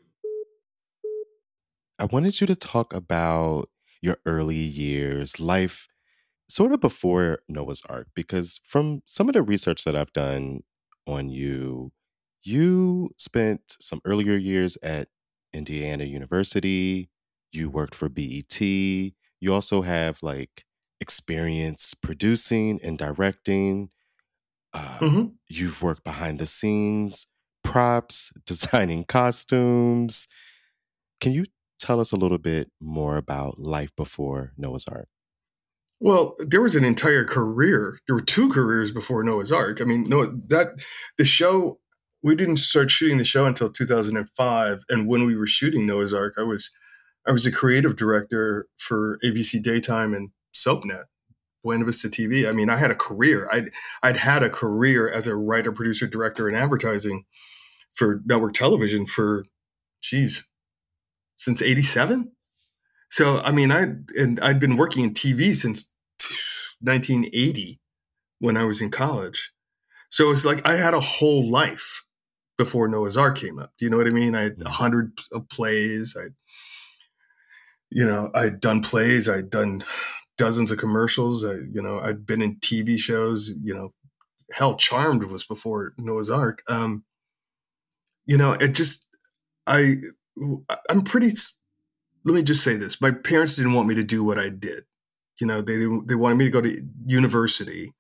[1.99, 3.69] I wanted you to talk about
[4.01, 5.87] your early years, life
[6.47, 10.61] sort of before Noah's Arc, because from some of the research that I've done
[11.05, 11.91] on you,
[12.41, 15.09] you spent some earlier years at
[15.53, 17.09] Indiana University,
[17.51, 20.65] you worked for BET, you also have like
[21.01, 23.89] experience producing and directing.
[24.73, 25.25] Uh, mm-hmm.
[25.49, 27.27] You've worked behind the scenes,
[27.63, 30.27] props, designing costumes.
[31.19, 31.45] Can you
[31.79, 35.07] tell us a little bit more about life before Noah's Arc?
[35.99, 37.99] Well, there was an entire career.
[38.07, 39.81] There were two careers before Noah's Arc.
[39.81, 40.85] I mean, no, that
[41.17, 41.79] the show
[42.21, 46.35] we didn't start shooting the show until 2005, and when we were shooting Noah's Arc,
[46.37, 46.71] I was
[47.27, 51.03] I was a creative director for ABC Daytime and SoapNet,
[51.63, 52.47] Buena Vista TV.
[52.47, 53.49] I mean, I had a career.
[53.51, 53.69] I'd
[54.01, 57.25] I'd had a career as a writer, producer, director in advertising
[57.93, 59.45] for network television for,
[60.01, 60.47] geez,
[61.39, 62.31] since 87.
[63.09, 65.89] So, I mean, I, and I'd been working in TV since
[66.81, 67.79] 1980
[68.39, 69.51] when I was in college.
[70.09, 72.03] So it's like I had a whole life
[72.57, 73.71] before Noah's Arc came up.
[73.77, 74.35] Do you know what I mean?
[74.35, 76.17] I had a hundred of plays.
[76.19, 76.27] I,
[77.89, 79.29] you know, I'd done plays.
[79.29, 79.85] I'd done
[80.37, 81.45] dozens of commercials.
[81.45, 83.53] I, you know, I'd been in TV shows.
[83.63, 83.93] You know,
[84.51, 86.61] hell, Charmed was before Noah's Arc.
[86.67, 87.05] Um,
[88.25, 89.07] you know, it just,
[89.65, 89.95] I,
[90.89, 91.31] I'm pretty.
[92.25, 94.83] Let me just say this: my parents didn't want me to do what I did.
[95.39, 97.93] You know, they they wanted me to go to university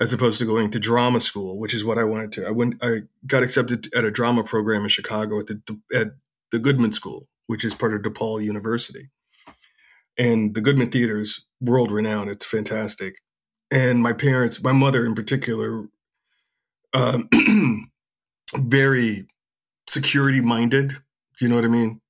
[0.00, 2.46] as opposed to going to drama school, which is what I wanted to.
[2.46, 6.08] I went, I got accepted at a drama program in Chicago at the at
[6.50, 9.08] the Goodman School, which is part of DePaul University,
[10.18, 12.30] and the Goodman Theater is world renowned.
[12.30, 13.16] It's fantastic,
[13.70, 15.88] and my parents, my mother in particular,
[16.92, 17.28] um,
[18.56, 19.28] very
[19.88, 20.98] security minded.
[21.36, 22.00] Do you know what I mean?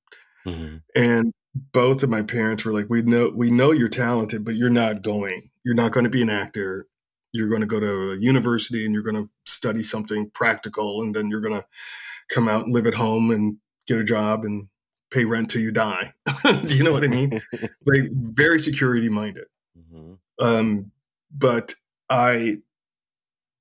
[0.45, 0.77] Mm-hmm.
[0.95, 1.33] And
[1.73, 5.01] both of my parents were like, "We know, we know you're talented, but you're not
[5.01, 5.49] going.
[5.65, 6.87] You're not going to be an actor
[7.37, 11.15] you're going to go to a university and you're going to study something practical and
[11.15, 11.65] then you're going to
[12.29, 14.67] come out and live at home and get a job and
[15.11, 16.13] pay rent till you die
[16.65, 17.41] do you know what i mean
[17.85, 19.45] like very security minded
[19.77, 20.13] mm-hmm.
[20.45, 20.91] um,
[21.33, 21.75] but
[22.09, 22.57] i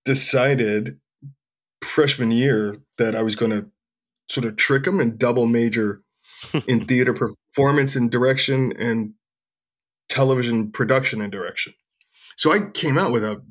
[0.04, 0.98] decided
[1.84, 3.70] freshman year that i was going to
[4.28, 6.02] sort of trick them and double major
[6.66, 9.12] in theater performance and direction and
[10.08, 11.72] television production and direction
[12.36, 13.42] so I came out with a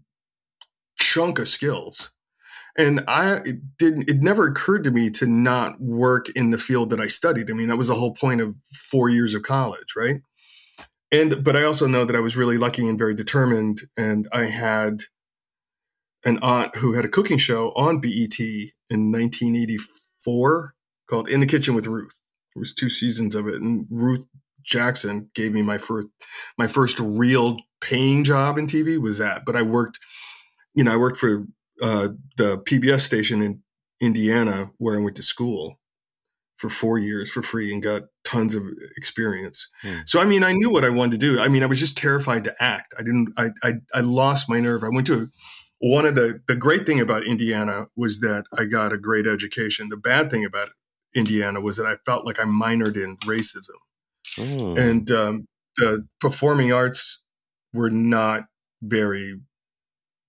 [0.97, 2.11] chunk of skills.
[2.77, 6.89] And I it didn't, it never occurred to me to not work in the field
[6.89, 7.49] that I studied.
[7.49, 8.55] I mean, that was the whole point of
[8.91, 10.17] four years of college, right?
[11.11, 13.79] And, but I also know that I was really lucky and very determined.
[13.97, 15.03] And I had
[16.25, 20.04] an aunt who had a cooking show on BET in 1984
[21.09, 22.19] called In the Kitchen with Ruth.
[22.55, 23.55] There was two seasons of it.
[23.55, 24.25] And Ruth
[24.63, 26.07] Jackson gave me my first,
[26.57, 29.45] my first real paying job in TV was that.
[29.45, 29.99] But I worked
[30.75, 31.47] you know, I worked for
[31.81, 33.63] uh, the PBS station in
[33.99, 35.79] Indiana where I went to school
[36.57, 38.63] for four years for free and got tons of
[38.97, 39.69] experience.
[39.83, 40.07] Mm.
[40.07, 41.39] So I mean, I knew what I wanted to do.
[41.39, 42.93] I mean, I was just terrified to act.
[42.99, 43.33] I didn't.
[43.37, 44.83] I I, I lost my nerve.
[44.83, 45.27] I went to
[45.79, 49.89] one of the the great thing about Indiana was that I got a great education.
[49.89, 50.69] The bad thing about
[51.15, 53.77] Indiana was that I felt like I minored in racism,
[54.37, 54.77] mm.
[54.77, 57.23] and um, the performing arts
[57.73, 58.45] were not
[58.81, 59.39] very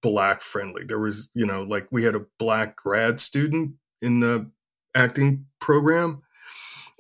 [0.03, 0.83] black friendly.
[0.85, 4.51] There was, you know, like we had a black grad student in the
[4.95, 6.23] acting program,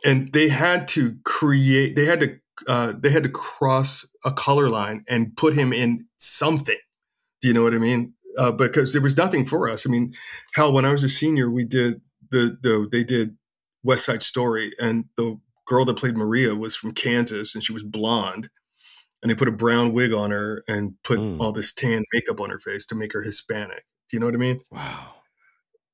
[0.04, 1.96] and they had to create.
[1.96, 2.40] They had to.
[2.66, 6.78] Uh, they had to cross a color line and put him in something.
[7.42, 8.14] Do you know what I mean?
[8.38, 9.86] Uh, because there was nothing for us.
[9.86, 10.12] I mean,
[10.54, 13.36] hell, when I was a senior, we did the the they did
[13.82, 17.82] West Side Story, and the girl that played Maria was from Kansas, and she was
[17.82, 18.48] blonde
[19.22, 21.40] and they put a brown wig on her and put mm.
[21.40, 23.84] all this tan makeup on her face to make her Hispanic.
[24.08, 24.60] Do you know what I mean?
[24.70, 25.14] Wow.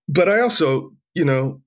[0.09, 1.63] But I also, you know,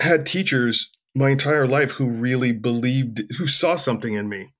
[0.00, 4.52] had teachers my entire life who really believed, who saw something in me.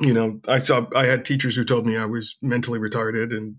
[0.00, 3.56] You know, I saw, I had teachers who told me I was mentally retarded and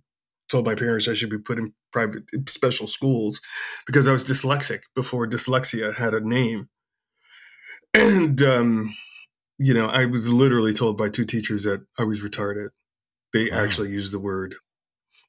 [0.49, 3.41] told my parents I should be put in private special schools
[3.85, 6.69] because I was dyslexic before dyslexia had a name.
[7.93, 8.95] And, um,
[9.57, 12.69] you know, I was literally told by two teachers that I was retarded.
[13.33, 13.63] They wow.
[13.63, 14.55] actually used the word.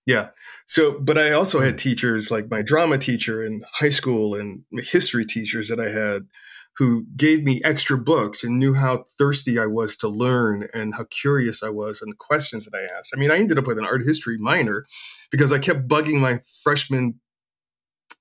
[0.07, 0.28] Yeah.
[0.66, 1.76] So, but I also had hmm.
[1.76, 6.26] teachers like my drama teacher in high school and history teachers that I had
[6.78, 11.04] who gave me extra books and knew how thirsty I was to learn and how
[11.10, 13.12] curious I was and the questions that I asked.
[13.12, 14.86] I mean, I ended up with an art history minor
[15.32, 17.18] because I kept bugging my freshman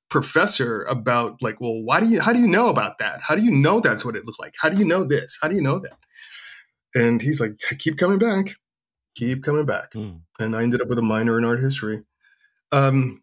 [0.09, 3.21] professor about like, well, why do you, how do you know about that?
[3.21, 4.55] How do you know that's what it looked like?
[4.59, 5.37] How do you know this?
[5.39, 5.97] How do you know that?
[6.95, 8.55] And he's like, keep coming back,
[9.15, 9.91] keep coming back.
[9.91, 10.21] Mm.
[10.39, 12.01] And I ended up with a minor in art history.
[12.71, 13.21] Um,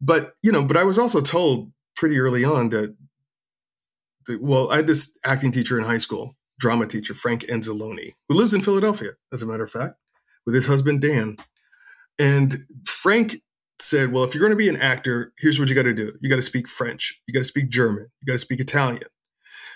[0.00, 2.96] but, you know, but I was also told pretty early on that, that,
[4.40, 8.54] well, I had this acting teacher in high school, drama teacher, Frank Enzaloni, who lives
[8.54, 9.94] in Philadelphia, as a matter of fact,
[10.46, 11.36] with his husband, Dan.
[12.18, 13.36] And Frank
[13.80, 16.12] said, Well, if you're going to be an actor, here's what you got to do
[16.20, 19.08] you got to speak French, you got to speak German, you got to speak Italian,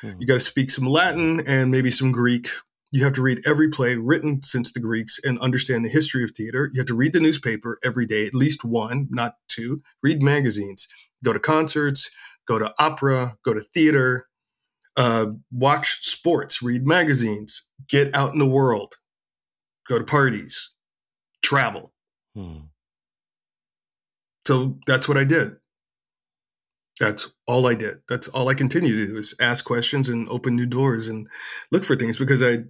[0.02, 0.20] mm-hmm.
[0.20, 2.48] you got to speak some Latin and maybe some Greek.
[2.90, 6.30] You have to read every play written since the Greeks and understand the history of
[6.34, 6.70] theater.
[6.72, 9.82] You have to read the newspaper every day, at least one, not two.
[10.02, 10.88] Read magazines,
[11.22, 12.10] go to concerts,
[12.46, 14.27] go to opera, go to theater,
[14.98, 18.96] uh, watch sports, read magazines, get out in the world,
[19.88, 20.74] go to parties,
[21.40, 21.92] travel.
[22.34, 22.66] Hmm.
[24.44, 25.56] So that's what I did.
[26.98, 27.98] That's all I did.
[28.08, 31.28] That's all I continue to do is ask questions and open new doors and
[31.70, 32.64] look for things because I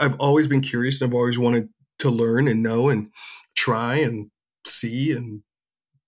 [0.00, 3.10] I've always been curious and I've always wanted to learn and know and
[3.54, 4.30] try and
[4.64, 5.42] see and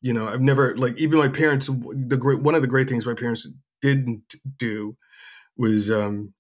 [0.00, 3.04] you know I've never like even my parents the great one of the great things
[3.04, 3.46] my parents
[3.82, 4.96] didn't do
[5.58, 6.32] was um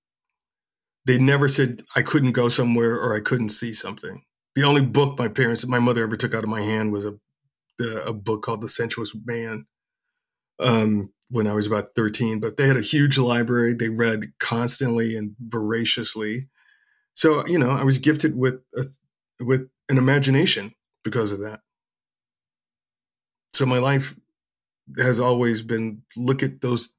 [1.04, 4.22] they never said I couldn't go somewhere or I couldn't see something.
[4.54, 7.14] The only book my parents my mother ever took out of my hand was a
[8.06, 9.66] a book called The Sensuous Man.
[10.58, 13.74] Um, when I was about 13, but they had a huge library.
[13.74, 16.48] They read constantly and voraciously.
[17.14, 21.60] So, you know, I was gifted with a, with an imagination because of that.
[23.52, 24.16] So my life
[24.98, 26.94] has always been look at those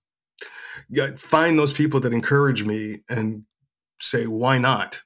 [1.18, 3.44] find those people that encourage me and
[4.00, 5.02] say why not?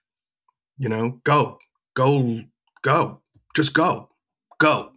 [0.77, 1.59] You know, go.
[1.95, 2.41] Go
[2.81, 3.21] go.
[3.55, 4.09] Just go.
[4.59, 4.93] Go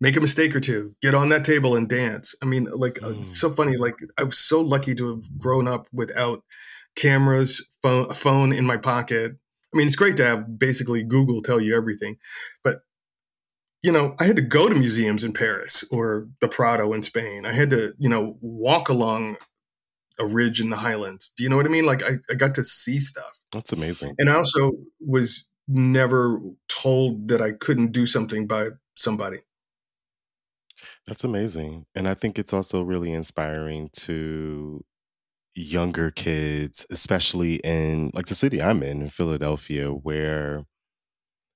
[0.00, 2.34] make a mistake or two, get on that table and dance.
[2.42, 3.24] I mean, like uh, mm.
[3.24, 3.76] so funny.
[3.76, 6.42] Like I was so lucky to have grown up without
[6.96, 9.36] cameras, phone, a phone in my pocket.
[9.72, 12.16] I mean, it's great to have basically Google tell you everything,
[12.64, 12.80] but
[13.82, 17.46] you know, I had to go to museums in Paris or the Prado in Spain.
[17.46, 19.36] I had to, you know, walk along
[20.20, 21.32] a ridge in the Highlands.
[21.36, 21.86] Do you know what I mean?
[21.86, 23.38] Like I, I got to see stuff.
[23.52, 24.14] That's amazing.
[24.18, 29.38] And I also was never told that I couldn't do something by somebody.
[31.06, 31.86] That's amazing.
[31.94, 34.84] And I think it's also really inspiring to
[35.54, 40.64] younger kids, especially in like the city I'm in, in Philadelphia, where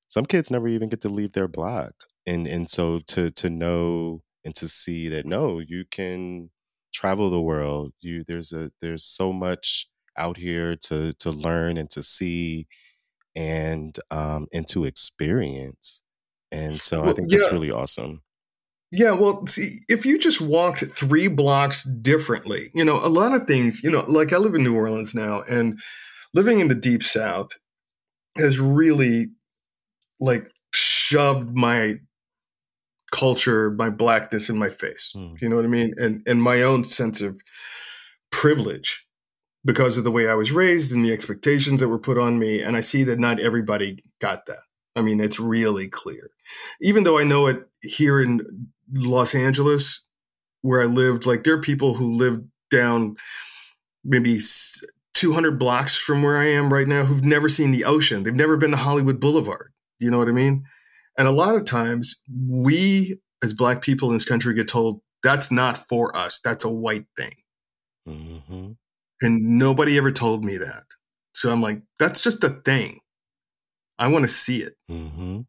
[0.08, 1.92] some kids never even get to leave their block.
[2.26, 6.50] And and so to to know and to see that no, you can
[6.94, 7.92] travel the world.
[8.00, 12.66] You there's a there's so much out here to to learn and to see
[13.36, 16.02] and um and to experience.
[16.52, 18.22] And so well, I think that's really awesome.
[18.92, 23.48] Yeah, well, see, if you just walked three blocks differently, you know, a lot of
[23.48, 25.80] things, you know, like I live in New Orleans now, and
[26.32, 27.50] living in the deep south
[28.36, 29.30] has really
[30.20, 31.96] like shoved my
[33.14, 35.12] culture, my blackness in my face.
[35.16, 35.40] Mm.
[35.40, 35.94] You know what I mean?
[35.96, 37.40] And and my own sense of
[38.30, 39.06] privilege
[39.64, 42.60] because of the way I was raised and the expectations that were put on me.
[42.60, 44.58] And I see that not everybody got that.
[44.96, 46.30] I mean, it's really clear.
[46.80, 50.04] Even though I know it here in Los Angeles,
[50.62, 53.16] where I lived, like there are people who live down
[54.04, 54.38] maybe
[55.14, 58.24] 200 blocks from where I am right now who've never seen the ocean.
[58.24, 59.72] They've never been to Hollywood Boulevard.
[59.98, 60.64] You know what I mean?
[61.18, 65.50] And a lot of times we as black people in this country get told that's
[65.50, 66.40] not for us.
[66.42, 67.34] That's a white thing.
[68.08, 68.72] Mm-hmm.
[69.22, 70.84] And nobody ever told me that.
[71.32, 73.00] So I'm like, that's just a thing.
[73.98, 74.74] I want to see it.
[74.90, 75.40] Mm-hmm.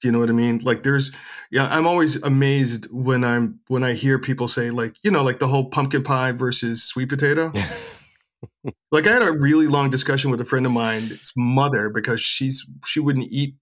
[0.00, 0.60] Do you know what I mean?
[0.62, 1.12] Like there's
[1.50, 5.38] yeah, I'm always amazed when I'm when I hear people say like, you know, like
[5.38, 7.52] the whole pumpkin pie versus sweet potato.
[8.90, 12.66] like I had a really long discussion with a friend of mine's mother because she's
[12.86, 13.56] she wouldn't eat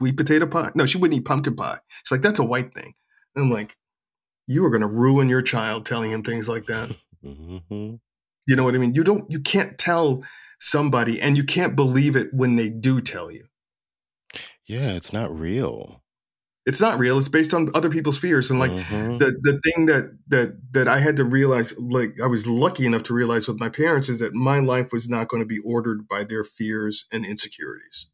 [0.00, 0.70] sweet potato pie.
[0.74, 1.78] No, she wouldn't eat pumpkin pie.
[2.00, 2.94] It's like that's a white thing.
[3.36, 3.76] And I'm like,
[4.46, 6.96] you are going to ruin your child telling him things like that.
[7.22, 7.96] Mm-hmm.
[8.46, 8.94] You know what I mean?
[8.94, 10.24] You don't you can't tell
[10.58, 13.44] somebody and you can't believe it when they do tell you.
[14.66, 16.02] Yeah, it's not real.
[16.64, 17.18] It's not real.
[17.18, 18.50] It's based on other people's fears.
[18.50, 19.18] And like mm-hmm.
[19.18, 23.02] the the thing that that that I had to realize, like I was lucky enough
[23.02, 26.08] to realize with my parents, is that my life was not going to be ordered
[26.08, 28.06] by their fears and insecurities.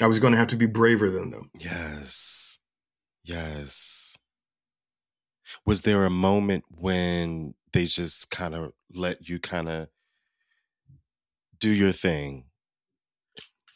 [0.00, 1.50] I was going to have to be braver than them.
[1.58, 2.58] Yes.
[3.22, 4.18] Yes.
[5.64, 9.88] Was there a moment when they just kind of let you kind of
[11.58, 12.44] do your thing?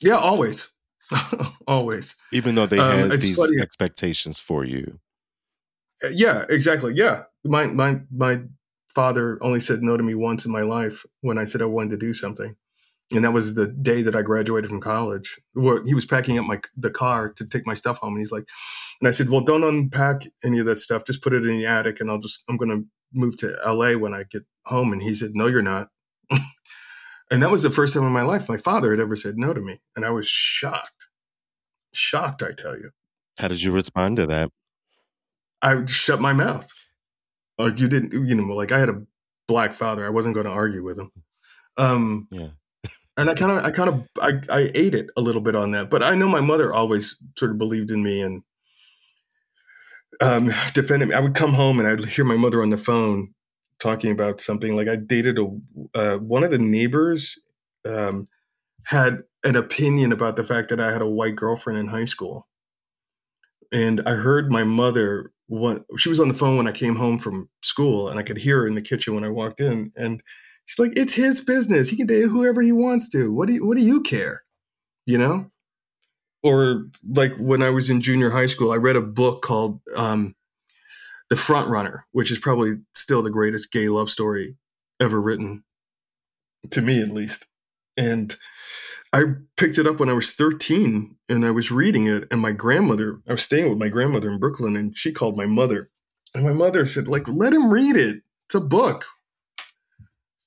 [0.01, 0.73] Yeah, always.
[1.67, 2.17] always.
[2.33, 3.61] Even though they um, had these funny.
[3.61, 5.01] expectations for you.
[6.05, 6.95] Uh, yeah, exactly.
[6.95, 7.25] Yeah.
[7.45, 8.41] My my my
[8.89, 11.93] father only said no to me once in my life when I said I wanted
[11.93, 12.57] to do something.
[13.11, 15.41] And that was the day that I graduated from college.
[15.55, 18.33] Where he was packing up my the car to take my stuff home, and he's
[18.33, 18.49] like,
[19.01, 21.05] and I said, "Well, don't unpack any of that stuff.
[21.07, 23.97] Just put it in the attic, and I'll just I'm going to move to L.A.
[23.97, 25.89] when I get home." And he said, "No, you're not."
[27.31, 29.55] and that was the first time in my life my father had ever said no
[29.55, 30.99] to me, and I was shocked
[31.99, 32.91] shocked, I tell you.
[33.39, 34.51] How did you respond to that?
[35.63, 36.71] I shut my mouth.
[37.59, 39.03] Like you didn't, you know, like I had a
[39.49, 40.07] black father.
[40.07, 41.11] I wasn't going to argue with him.
[41.77, 42.51] Um, yeah.
[43.19, 45.73] And I kind of, I kind of, I, I ate it a little bit on
[45.73, 45.91] that.
[45.91, 48.43] But I know my mother always sort of believed in me and
[50.21, 51.15] um, defended me.
[51.15, 53.35] I would come home and I'd hear my mother on the phone
[53.81, 54.77] talking about something.
[54.77, 55.49] Like I dated a
[55.95, 57.39] uh, one of the neighbors
[57.85, 58.25] um,
[58.85, 62.47] had an opinion about the fact that I had a white girlfriend in high school.
[63.73, 67.19] And I heard my mother what she was on the phone when I came home
[67.19, 70.23] from school, and I could hear her in the kitchen when I walked in, and
[70.69, 71.89] she's like, "It's his business.
[71.89, 73.33] He can date whoever he wants to.
[73.33, 74.43] What do you, what do you care?"
[75.07, 75.51] You know.
[76.43, 80.37] Or like when I was in junior high school, I read a book called um,
[81.31, 84.57] "The Front Runner," which is probably still the greatest gay love story
[85.01, 85.65] ever written,
[86.71, 87.47] to me at least.
[87.97, 88.37] And
[89.13, 89.25] I
[89.57, 92.27] picked it up when I was 13 and I was reading it.
[92.31, 95.47] And my grandmother, I was staying with my grandmother in Brooklyn and she called my
[95.47, 95.91] mother.
[96.35, 98.23] And my mother said, like, let him read it.
[98.45, 99.07] It's a book.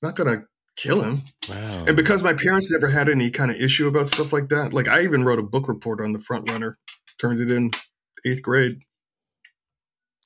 [0.02, 0.46] Not going to
[0.76, 1.22] kill him.
[1.48, 1.84] Wow.
[1.86, 4.88] And because my parents never had any kind of issue about stuff like that, like
[4.88, 6.78] I even wrote a book report on the front runner,
[7.18, 7.70] turned it in
[8.26, 8.80] eighth grade,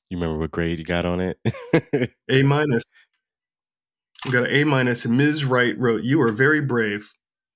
[0.09, 1.39] You remember what grade you got on it?
[2.29, 2.83] A minus.
[4.25, 5.05] I got an A minus.
[5.05, 5.45] And Ms.
[5.45, 7.11] Wright wrote, You are very brave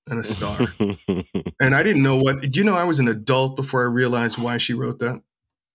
[0.08, 0.58] and a star.
[1.60, 4.38] and I didn't know what, do you know, I was an adult before I realized
[4.38, 5.22] why she wrote that.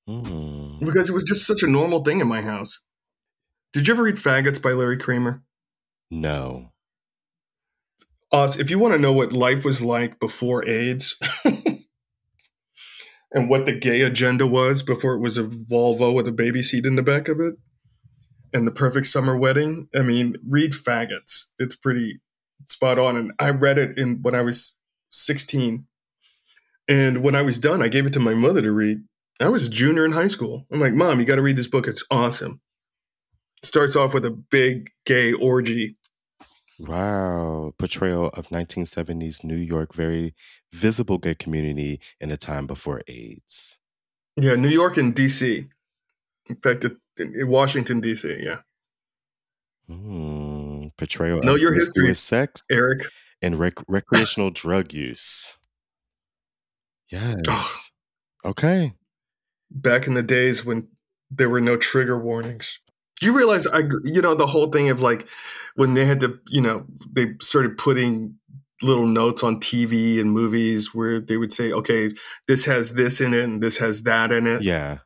[0.07, 0.79] Hmm.
[0.79, 2.81] Because it was just such a normal thing in my house.
[3.73, 5.43] Did you ever read Faggots by Larry Kramer?
[6.09, 6.71] No.
[8.31, 11.17] Us, if you want to know what life was like before AIDS
[13.31, 16.85] and what the gay agenda was before it was a Volvo with a baby seat
[16.85, 17.55] in the back of it
[18.53, 21.47] and the perfect summer wedding, I mean, read Faggots.
[21.57, 22.19] It's pretty
[22.65, 23.15] spot on.
[23.15, 24.79] And I read it in when I was
[25.11, 25.85] 16.
[26.89, 28.99] And when I was done, I gave it to my mother to read.
[29.39, 30.65] I was a junior in high school.
[30.71, 31.87] I'm like, Mom, you got to read this book.
[31.87, 32.61] It's awesome.
[33.63, 35.97] Starts off with a big gay orgy
[36.79, 37.73] Wow.
[37.79, 40.35] Portrayal of 1970s New York, very
[40.71, 43.79] visible gay community in a time before AIDS.
[44.35, 45.65] Yeah, New York and D.C.
[46.49, 48.41] In fact, it, in in Washington D.C.
[48.43, 48.57] Yeah,
[49.87, 50.87] Hmm.
[50.97, 52.13] Portrayal Know of your history.
[52.13, 53.07] sex Eric.
[53.41, 55.57] and rec- recreational drug use.
[57.09, 57.91] Yes.
[58.45, 58.93] Okay.
[59.71, 60.89] Back in the days when
[61.31, 62.79] there were no trigger warnings.
[63.21, 65.27] You realize I, you know, the whole thing of like
[65.75, 68.35] when they had to, you know, they started putting
[68.81, 72.11] little notes on TV and movies where they would say, okay,
[72.47, 74.61] this has this in it and this has that in it.
[74.61, 74.99] Yeah.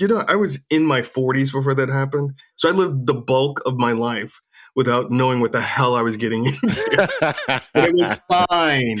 [0.00, 2.38] You know, I was in my 40s before that happened.
[2.56, 4.40] So I lived the bulk of my life
[4.74, 7.08] without knowing what the hell I was getting into.
[7.20, 9.00] but it was fine.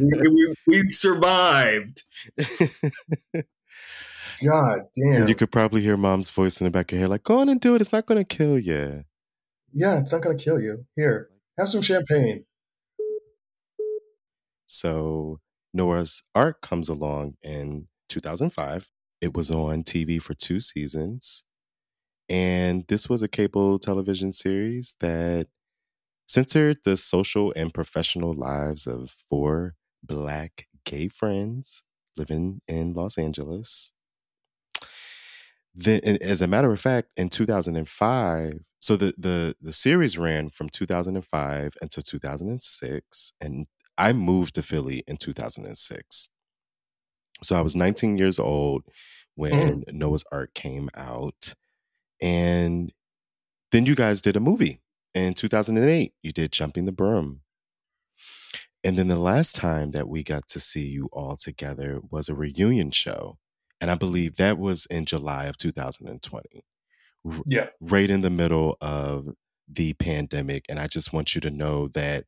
[0.00, 2.04] we, we, we survived.
[4.44, 5.20] God damn.
[5.22, 7.38] And you could probably hear mom's voice in the back of your head, like, go
[7.38, 7.80] on and do it.
[7.80, 9.04] It's not going to kill you.
[9.72, 10.86] yeah, it's not going to kill you.
[10.94, 11.28] Here,
[11.58, 12.44] have some champagne.
[14.66, 15.40] So
[15.72, 18.90] Noah's Arc comes along in 2005.
[19.20, 21.44] It was on TV for two seasons.
[22.28, 25.46] And this was a cable television series that
[26.26, 31.82] censored the social and professional lives of four black gay friends
[32.16, 33.92] living in Los Angeles.
[35.76, 40.68] Then, as a matter of fact, in 2005, so the the the series ran from
[40.70, 43.66] 2005 until 2006, and
[43.98, 46.28] I moved to Philly in 2006.
[47.42, 48.84] So I was 19 years old
[49.34, 49.98] when mm-hmm.
[49.98, 51.54] Noah's Arc came out.
[52.20, 52.92] And
[53.72, 54.80] then you guys did a movie
[55.14, 56.12] in 2008.
[56.22, 57.40] You did Jumping the Broom.
[58.82, 62.34] And then the last time that we got to see you all together was a
[62.34, 63.38] reunion show.
[63.80, 66.64] And I believe that was in July of 2020
[67.44, 67.70] Yeah.
[67.80, 69.28] right in the middle of
[69.68, 70.64] the pandemic.
[70.68, 72.24] And I just want you to know that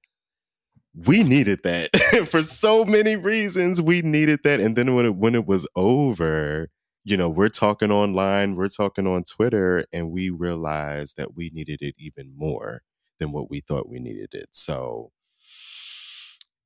[0.94, 1.90] we needed that
[2.30, 3.80] for so many reasons.
[3.80, 4.60] We needed that.
[4.60, 6.70] And then when it when it was over,
[7.04, 11.78] you know, we're talking online, we're talking on Twitter, and we realized that we needed
[11.82, 12.82] it even more
[13.18, 14.48] than what we thought we needed it.
[14.52, 15.12] So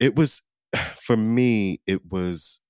[0.01, 0.43] it was
[1.01, 2.61] for me, it was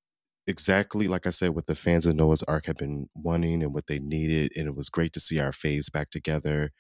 [0.46, 3.86] exactly like I said, what the fans of Noah's Arc had been wanting and what
[3.86, 4.52] they needed.
[4.56, 6.70] And it was great to see our faves back together.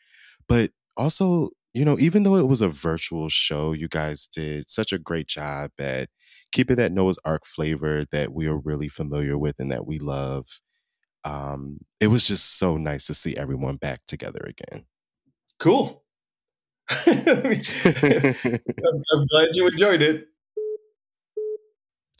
[0.48, 4.92] But also, you know, even though it was a virtual show, you guys did such
[4.92, 6.08] a great job at
[6.52, 10.46] keeping that Noah's Arc flavor that we are really familiar with and that we love.
[11.24, 14.86] Um, it was just so nice to see everyone back together again.
[15.58, 16.04] Cool.
[17.06, 17.22] I'm,
[19.12, 20.26] I'm glad you enjoyed it.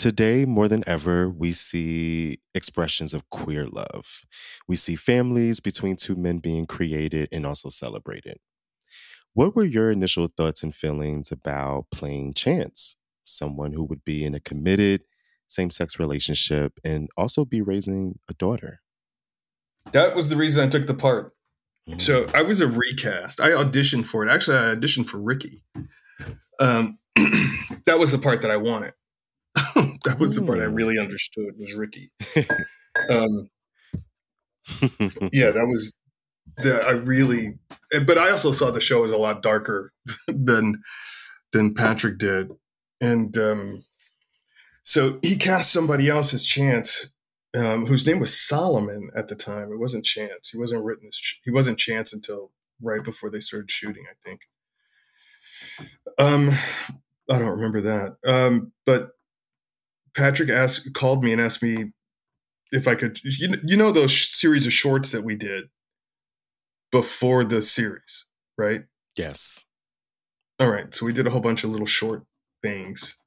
[0.02, 4.24] Today, more than ever, we see expressions of queer love.
[4.66, 8.40] We see families between two men being created and also celebrated.
[9.34, 14.34] What were your initial thoughts and feelings about playing Chance, someone who would be in
[14.34, 15.02] a committed
[15.46, 18.80] same sex relationship and also be raising a daughter?
[19.92, 21.32] That was the reason I took the part.
[21.88, 22.00] Mm.
[22.00, 23.40] So I was a recast.
[23.40, 24.32] I auditioned for it.
[24.32, 25.62] Actually, I auditioned for Ricky.
[26.58, 26.98] Um,
[27.86, 28.94] that was the part that I wanted.
[30.04, 32.10] that was the part I really understood was Ricky.
[33.08, 33.48] Um,
[35.32, 35.98] yeah, that was
[36.58, 37.58] that I really
[38.06, 39.92] but I also saw the show as a lot darker
[40.28, 40.82] than
[41.52, 42.50] than Patrick did.
[43.00, 43.84] And um
[44.82, 47.10] so he cast somebody else as Chance,
[47.56, 49.72] um, whose name was Solomon at the time.
[49.72, 50.50] It wasn't Chance.
[50.50, 52.50] He wasn't written as he wasn't Chance until
[52.80, 54.42] right before they started shooting, I think.
[56.18, 56.50] Um,
[57.30, 58.16] I don't remember that.
[58.26, 59.12] Um, but
[60.16, 61.92] Patrick asked, called me and asked me
[62.70, 63.18] if I could.
[63.22, 65.64] You, you know those series of shorts that we did
[66.90, 68.82] before the series, right?
[69.16, 69.64] Yes.
[70.58, 70.94] All right.
[70.94, 72.24] So we did a whole bunch of little short
[72.62, 73.18] things.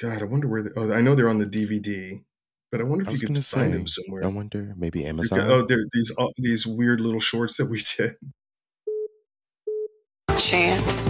[0.00, 0.62] God, I wonder where.
[0.62, 2.22] They, oh, I know they're on the DVD,
[2.70, 4.24] but I wonder if you could find them somewhere.
[4.24, 5.40] I wonder, maybe Amazon.
[5.40, 8.16] Oh, there these uh, these weird little shorts that we did.
[10.34, 11.08] Chance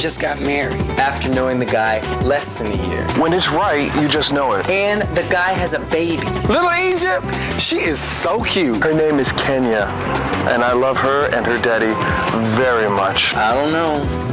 [0.00, 3.02] just got married after knowing the guy less than a year.
[3.20, 4.68] When it's right, you just know it.
[4.68, 6.22] And the guy has a baby.
[6.48, 7.24] Little Egypt,
[7.60, 8.82] she is so cute.
[8.82, 9.86] Her name is Kenya,
[10.50, 11.94] and I love her and her daddy
[12.56, 13.32] very much.
[13.34, 14.27] I don't know.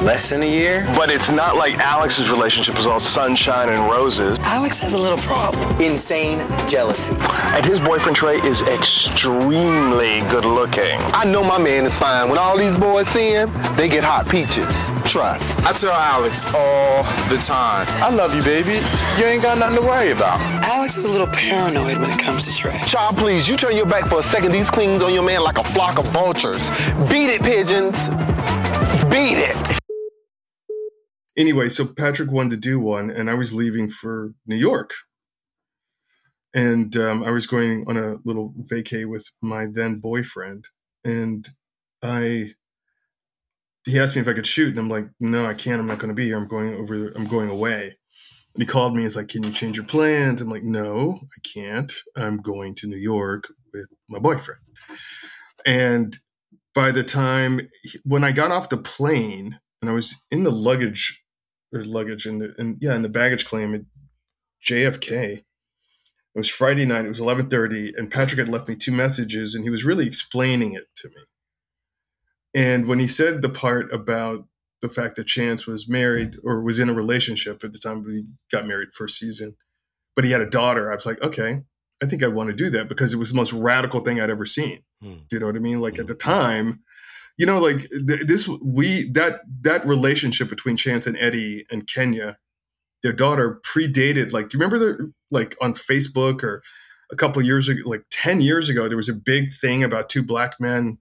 [0.00, 0.84] Less than a year?
[0.96, 4.38] But it's not like Alex's relationship is all sunshine and roses.
[4.40, 5.62] Alex has a little problem.
[5.80, 7.14] Insane jealousy.
[7.54, 10.98] And his boyfriend Trey is extremely good looking.
[11.14, 12.28] I know my man is fine.
[12.28, 14.66] When all these boys see him, they get hot peaches.
[15.08, 15.60] Trust.
[15.64, 18.84] I tell Alex all the time, I love you, baby.
[19.18, 20.40] You ain't got nothing to worry about.
[20.64, 22.78] Alex is a little paranoid when it comes to Trey.
[22.86, 24.52] Child, please, you turn your back for a second.
[24.52, 26.70] These queens on your man like a flock of vultures.
[27.08, 28.08] Beat it, pigeons.
[29.10, 29.81] Beat it
[31.36, 34.92] anyway, so Patrick wanted to do one, and I was leaving for New York.
[36.54, 40.66] And um, I was going on a little vacay with my then boyfriend.
[41.04, 41.48] And
[42.02, 42.52] I,
[43.86, 44.70] he asked me if I could shoot.
[44.70, 45.80] And I'm like, no, I can't.
[45.80, 46.36] I'm not going to be here.
[46.36, 47.96] I'm going over, I'm going away.
[48.54, 49.02] And he called me.
[49.02, 50.42] He's like, can you change your plans?
[50.42, 51.90] I'm like, no, I can't.
[52.16, 54.60] I'm going to New York with my boyfriend.
[55.64, 56.14] And
[56.74, 57.62] by the time,
[58.04, 61.21] when I got off the plane, and I was in the luggage
[61.72, 63.82] their luggage and and yeah, in the baggage claim at
[64.64, 65.42] JFK.
[66.34, 67.04] It was Friday night.
[67.04, 70.06] It was eleven thirty, and Patrick had left me two messages, and he was really
[70.06, 71.22] explaining it to me.
[72.54, 74.46] And when he said the part about
[74.82, 78.24] the fact that Chance was married or was in a relationship at the time we
[78.50, 79.56] got married first season,
[80.14, 81.62] but he had a daughter, I was like, okay,
[82.02, 84.28] I think I want to do that because it was the most radical thing I'd
[84.28, 84.82] ever seen.
[85.00, 85.18] Hmm.
[85.28, 85.80] Do you know what I mean?
[85.80, 86.82] Like at the time,
[87.42, 92.38] you know, like th- this, we that that relationship between Chance and Eddie and Kenya,
[93.02, 94.30] their daughter predated.
[94.30, 96.62] Like, do you remember the like on Facebook or
[97.10, 100.22] a couple years ago, like ten years ago, there was a big thing about two
[100.22, 100.98] black men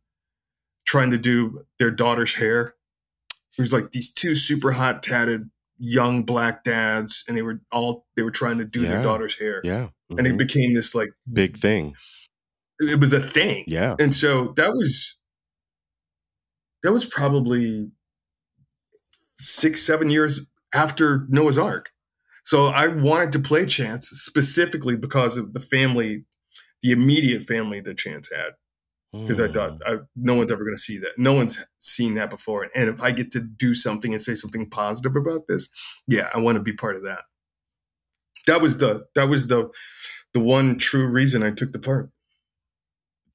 [0.83, 2.73] trying to do their daughter's hair.
[3.55, 8.07] It was like these two super hot tatted young black dads, and they were all
[8.15, 8.89] they were trying to do yeah.
[8.89, 9.61] their daughter's hair.
[9.63, 10.17] Yeah, mm-hmm.
[10.17, 10.37] and it mm-hmm.
[10.37, 11.93] became this like big thing.
[12.79, 13.63] It was a thing.
[13.67, 15.19] Yeah, and so that was
[16.83, 17.91] that was probably
[19.37, 21.91] six, seven years after Noah's Arc.
[22.43, 26.25] So I wanted to play Chance specifically because of the family,
[26.81, 28.51] the immediate family that Chance had.
[29.11, 29.49] Because mm.
[29.49, 29.93] I thought hmm.
[29.93, 31.11] I, no one's ever going to see that.
[31.17, 32.69] No one's seen that before.
[32.73, 35.67] And if I get to do something and say something positive about this,
[36.07, 37.23] yeah, I want to be part of that.
[38.47, 39.69] That was the that was the
[40.33, 42.09] the one true reason I took the part.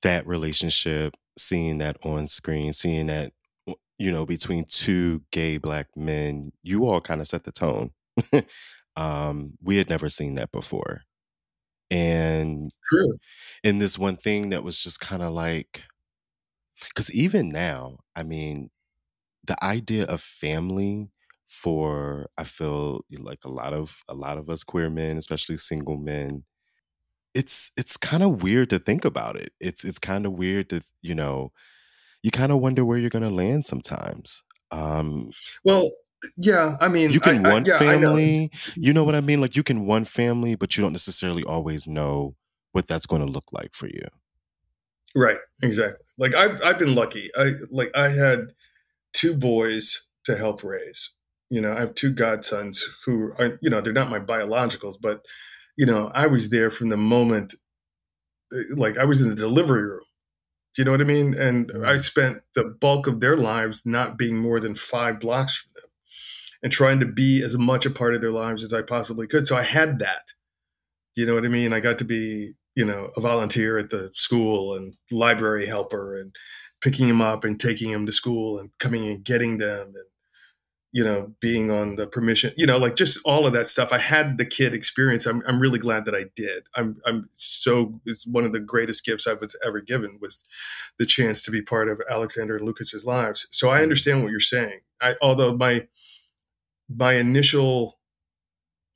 [0.01, 3.33] That relationship, seeing that on screen, seeing that
[3.99, 7.91] you know, between two gay black men, you all kind of set the tone.
[8.97, 11.03] um, we had never seen that before.
[11.91, 13.17] And True.
[13.63, 15.83] in this one thing that was just kind of like,
[16.89, 18.71] because even now, I mean,
[19.45, 21.11] the idea of family
[21.47, 25.97] for I feel like a lot of a lot of us queer men, especially single
[25.97, 26.45] men,
[27.35, 29.53] it's it's kind of weird to think about it.
[29.61, 31.53] It's it's kind of weird to you know
[32.27, 34.43] you kind of wonder where you're going to land sometimes.
[34.73, 35.31] Um,
[35.63, 35.93] well,
[36.37, 38.39] yeah, I mean, you can I, want I, yeah, family.
[38.41, 38.49] Know.
[38.75, 39.41] You know what I mean?
[39.41, 42.35] Like you can want family, but you don't necessarily always know
[42.73, 44.03] what that's going to look like for you.
[45.15, 45.39] Right.
[45.63, 46.05] Exactly.
[46.19, 47.31] Like I've I've been lucky.
[47.39, 48.49] I like I had
[49.13, 51.15] two boys to help raise.
[51.49, 55.25] You know, I have two godsons who are you know they're not my biologicals, but
[55.77, 57.55] you know I was there from the moment.
[58.53, 60.03] Eh, like I was in the delivery room
[60.77, 61.33] do you know what I mean?
[61.33, 65.71] And I spent the bulk of their lives not being more than five blocks from
[65.75, 65.91] them
[66.63, 69.47] and trying to be as much a part of their lives as I possibly could.
[69.47, 70.35] So I had that.
[71.15, 71.73] Do you know what I mean?
[71.73, 76.37] I got to be, you know, a volunteer at the school and library helper and
[76.83, 80.07] picking them up and taking them to school and coming and getting them and
[80.93, 83.93] you know, being on the permission, you know, like just all of that stuff.
[83.93, 85.27] I had the kid experience.
[85.27, 86.65] I'm, I'm really glad that I did.
[86.75, 90.45] I'm, I'm so, it's one of the greatest gifts I was ever given was
[90.99, 93.47] the chance to be part of Alexander and Lucas's lives.
[93.51, 93.83] So I mm-hmm.
[93.83, 94.81] understand what you're saying.
[95.03, 95.87] I, although my,
[96.89, 97.99] my initial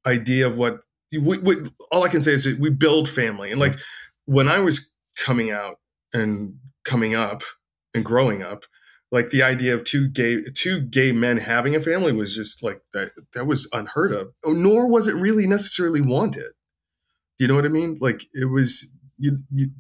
[0.07, 0.81] idea of what,
[1.13, 1.57] we, we,
[1.93, 3.51] all I can say is that we build family.
[3.51, 4.35] And like mm-hmm.
[4.35, 5.81] when I was coming out
[6.15, 7.43] and coming up
[7.95, 8.65] and growing up,
[9.13, 12.83] like the idea of two gay two gay men having a family was just like
[12.93, 14.33] that that was unheard of.
[14.47, 16.53] Nor was it really necessarily wanted.
[17.39, 17.97] Do you know what i mean?
[18.01, 19.71] Like it was you, you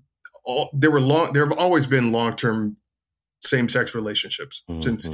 [0.45, 2.77] all there were long there have always been long-term
[3.41, 4.81] same-sex relationships mm-hmm.
[4.81, 5.09] since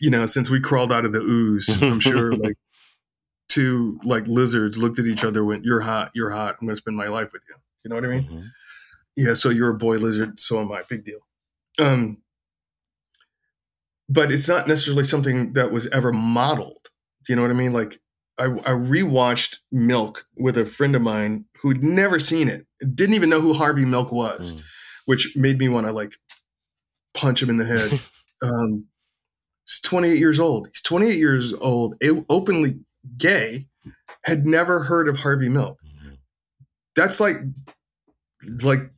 [0.00, 2.56] you know since we crawled out of the ooze i'm sure like
[3.48, 6.96] two like lizards looked at each other went you're hot you're hot i'm gonna spend
[6.96, 7.54] my life with you.
[7.84, 8.24] You know what i mean?
[8.24, 8.46] Mm-hmm.
[9.16, 10.82] yeah so you're a boy lizard so am i.
[10.88, 11.20] Big deal.
[11.78, 12.22] Um
[14.08, 16.88] but it's not necessarily something that was ever modeled.
[17.24, 17.72] Do you know what I mean?
[17.72, 17.98] Like
[18.38, 23.30] I, I rewatched Milk with a friend of mine who'd never seen it, didn't even
[23.30, 24.62] know who Harvey Milk was, mm.
[25.06, 26.14] which made me want to like
[27.14, 28.00] punch him in the head.
[28.42, 28.86] um,
[29.64, 30.68] he's 28 years old.
[30.68, 31.94] He's 28 years old,
[32.28, 32.80] openly
[33.16, 33.66] gay,
[34.24, 35.78] had never heard of Harvey Milk.
[35.84, 36.14] Mm-hmm.
[36.94, 37.36] That's like,
[38.62, 38.90] like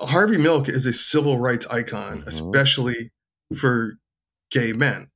[0.00, 2.28] Harvey Milk is a civil rights icon, mm-hmm.
[2.28, 3.10] especially
[3.54, 3.98] for
[4.50, 5.08] gay men.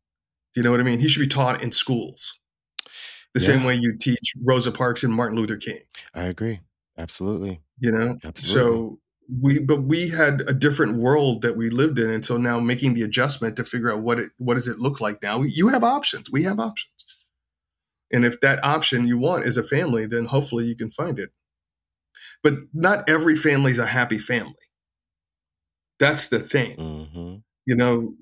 [0.53, 1.01] Do you know what I mean?
[1.01, 2.39] He should be taught in schools
[3.35, 3.47] the yeah.
[3.47, 5.81] same way you teach Rosa Parks and Martin Luther King.
[6.15, 6.61] I agree.
[6.97, 7.61] Absolutely.
[7.81, 8.19] You know?
[8.25, 8.41] Absolutely.
[8.43, 8.99] So
[9.41, 12.95] we but we had a different world that we lived in and so now making
[12.95, 15.83] the adjustment to figure out what it what does it look like now you have
[15.83, 16.93] options we have options
[18.13, 21.31] and if that option you want is a family then hopefully you can find it
[22.43, 24.53] but not every family is a happy family
[26.05, 26.77] that's the thing.
[26.77, 27.35] Mm-hmm.
[27.67, 28.15] You know,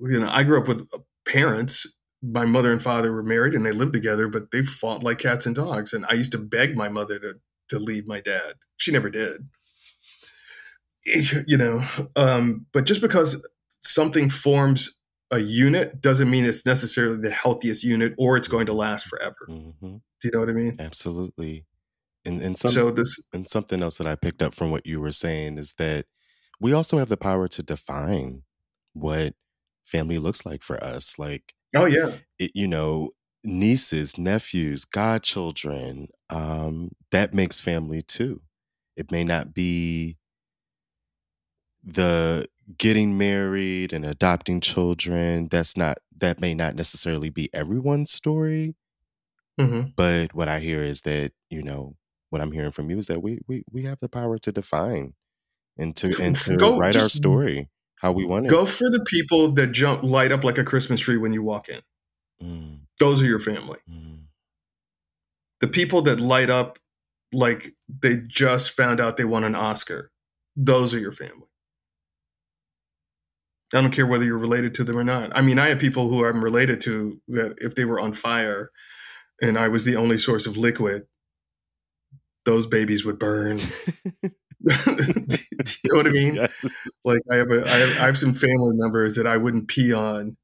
[0.00, 1.96] you know, I grew up with uh, parents.
[2.22, 5.46] My mother and father were married and they lived together, but they fought like cats
[5.46, 5.92] and dogs.
[5.92, 7.34] And I used to beg my mother to
[7.68, 8.54] to leave my dad.
[8.76, 9.48] She never did.
[11.46, 11.82] You know,
[12.14, 13.46] um, but just because
[13.80, 14.98] something forms
[15.30, 19.46] a unit doesn't mean it's necessarily the healthiest unit or it's going to last forever.
[19.48, 19.96] Mm-hmm.
[19.96, 20.76] Do you know what I mean?
[20.78, 21.64] Absolutely.
[22.24, 25.00] And and some, so this and something else that I picked up from what you
[25.00, 26.04] were saying is that
[26.60, 28.42] we also have the power to define
[28.92, 29.34] what
[29.84, 31.18] family looks like for us.
[31.18, 33.10] Like, oh yeah, it, you know,
[33.42, 36.08] nieces, nephews, godchildren.
[36.28, 38.42] Um, that makes family too.
[38.96, 40.16] It may not be
[41.82, 42.46] the
[42.76, 45.48] getting married and adopting children.
[45.48, 48.74] That's not that may not necessarily be everyone's story.
[49.58, 49.90] Mm-hmm.
[49.96, 51.96] But what I hear is that you know
[52.28, 55.14] what I'm hearing from you is that we we we have the power to define
[55.78, 57.68] and to and to go, write our story
[58.00, 58.48] how we want it.
[58.48, 61.68] Go for the people that jump light up like a Christmas tree when you walk
[61.68, 61.80] in.
[62.42, 62.80] Mm.
[62.98, 63.78] Those are your family.
[63.90, 64.24] Mm.
[65.60, 66.78] The people that light up
[67.32, 70.10] like they just found out they won an Oscar.
[70.56, 71.46] Those are your family.
[73.72, 75.30] I don't care whether you're related to them or not.
[75.36, 78.70] I mean, I have people who I'm related to that if they were on fire
[79.40, 81.06] and I was the only source of liquid,
[82.44, 83.60] those babies would burn.
[84.68, 86.34] Do you know what I mean?
[86.36, 86.64] Yes.
[87.04, 89.92] Like I have a I have, I have some family members that I wouldn't pee
[89.92, 90.36] on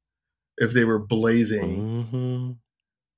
[0.57, 2.07] if they were blazing.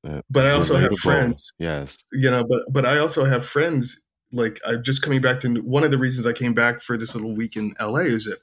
[0.03, 0.19] Mm-hmm.
[0.29, 1.53] but I also have friends.
[1.57, 1.97] Yes.
[2.11, 5.83] You know, but but I also have friends like I'm just coming back to one
[5.83, 8.39] of the reasons I came back for this little week in LA is that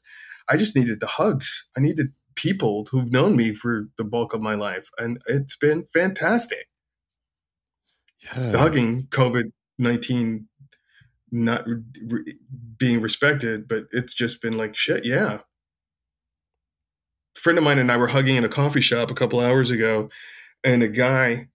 [0.48, 1.68] I just needed the hugs.
[1.76, 4.90] I needed people who've known me for the bulk of my life.
[4.98, 6.68] And it's been fantastic.
[8.22, 8.52] Yes.
[8.52, 10.48] The hugging COVID 19
[11.31, 12.37] not re-
[12.79, 15.05] being respected, but it's just been like shit.
[15.05, 15.41] Yeah.
[17.37, 19.70] A friend of mine and I were hugging in a coffee shop a couple hours
[19.70, 20.09] ago,
[20.64, 21.49] and a guy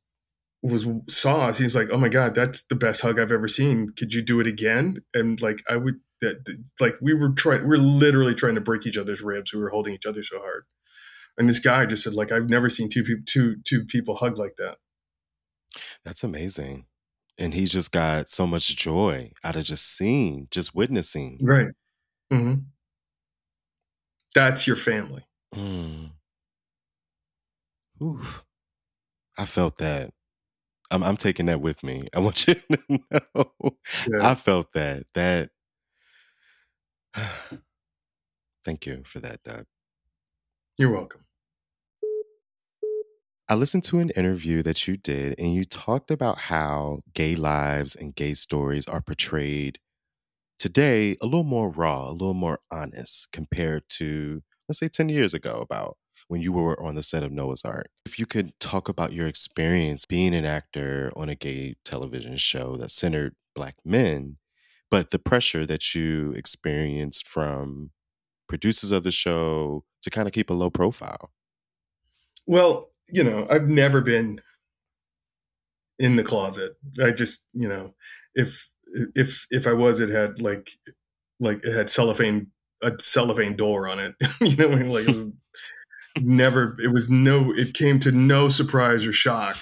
[0.61, 1.57] was saw us.
[1.57, 3.89] He was like, "Oh my god, that's the best hug I've ever seen.
[3.97, 6.45] Could you do it again?" And like I would, that
[6.79, 9.53] like we were trying, we are literally trying to break each other's ribs.
[9.53, 10.65] We were holding each other so hard,
[11.37, 14.37] and this guy just said, "Like I've never seen two people two two people hug
[14.37, 14.77] like that."
[16.05, 16.85] That's amazing
[17.41, 21.39] and he just got so much joy out of just seeing, just witnessing.
[21.41, 21.71] Right.
[22.31, 22.53] Mm-hmm.
[24.35, 25.25] That's your family.
[25.55, 26.11] Mm.
[28.01, 28.45] Oof.
[29.37, 30.11] I felt that.
[30.91, 32.07] I'm, I'm taking that with me.
[32.13, 33.51] I want you to know.
[34.07, 34.29] Yeah.
[34.29, 35.05] I felt that.
[35.15, 35.49] That.
[38.63, 39.65] Thank you for that, Doug.
[40.77, 41.25] You're welcome.
[43.51, 47.95] I listened to an interview that you did, and you talked about how gay lives
[47.95, 49.77] and gay stories are portrayed
[50.57, 55.33] today a little more raw, a little more honest compared to, let's say, 10 years
[55.33, 55.97] ago, about
[56.29, 57.89] when you were on the set of Noah's Arc.
[58.05, 62.77] If you could talk about your experience being an actor on a gay television show
[62.77, 64.37] that centered Black men,
[64.89, 67.91] but the pressure that you experienced from
[68.47, 71.31] producers of the show to kind of keep a low profile.
[72.47, 74.39] Well, you know, I've never been
[75.99, 76.73] in the closet.
[77.03, 77.93] I just, you know,
[78.35, 78.69] if
[79.15, 80.71] if if I was, it had like
[81.39, 82.47] like it had cellophane
[82.81, 84.15] a cellophane door on it.
[84.41, 85.27] you know, like it was
[86.19, 86.77] never.
[86.81, 87.53] It was no.
[87.53, 89.57] It came to no surprise or shock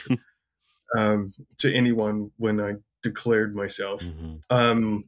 [0.97, 4.03] um, to anyone when I declared myself.
[4.03, 4.35] Mm-hmm.
[4.49, 5.05] Um,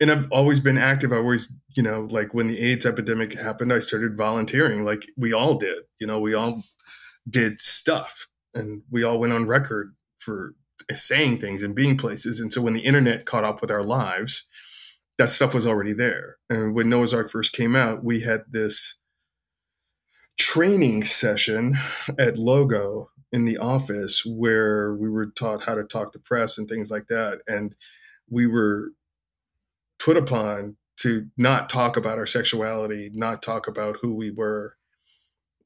[0.00, 1.12] and I've always been active.
[1.12, 5.32] I always, you know, like when the AIDS epidemic happened, I started volunteering, like we
[5.32, 5.82] all did.
[6.00, 6.62] You know, we all
[7.28, 10.54] did stuff, and we all went on record for
[10.94, 12.40] saying things and being places.
[12.40, 14.48] And so when the internet caught up with our lives,
[15.18, 16.38] that stuff was already there.
[16.48, 18.98] And when Noah's Arc first came out, we had this
[20.38, 21.74] training session
[22.18, 26.68] at Logo in the office where we were taught how to talk to press and
[26.68, 27.42] things like that.
[27.46, 27.74] And
[28.28, 28.92] we were
[29.98, 34.76] put upon to not talk about our sexuality, not talk about who we were.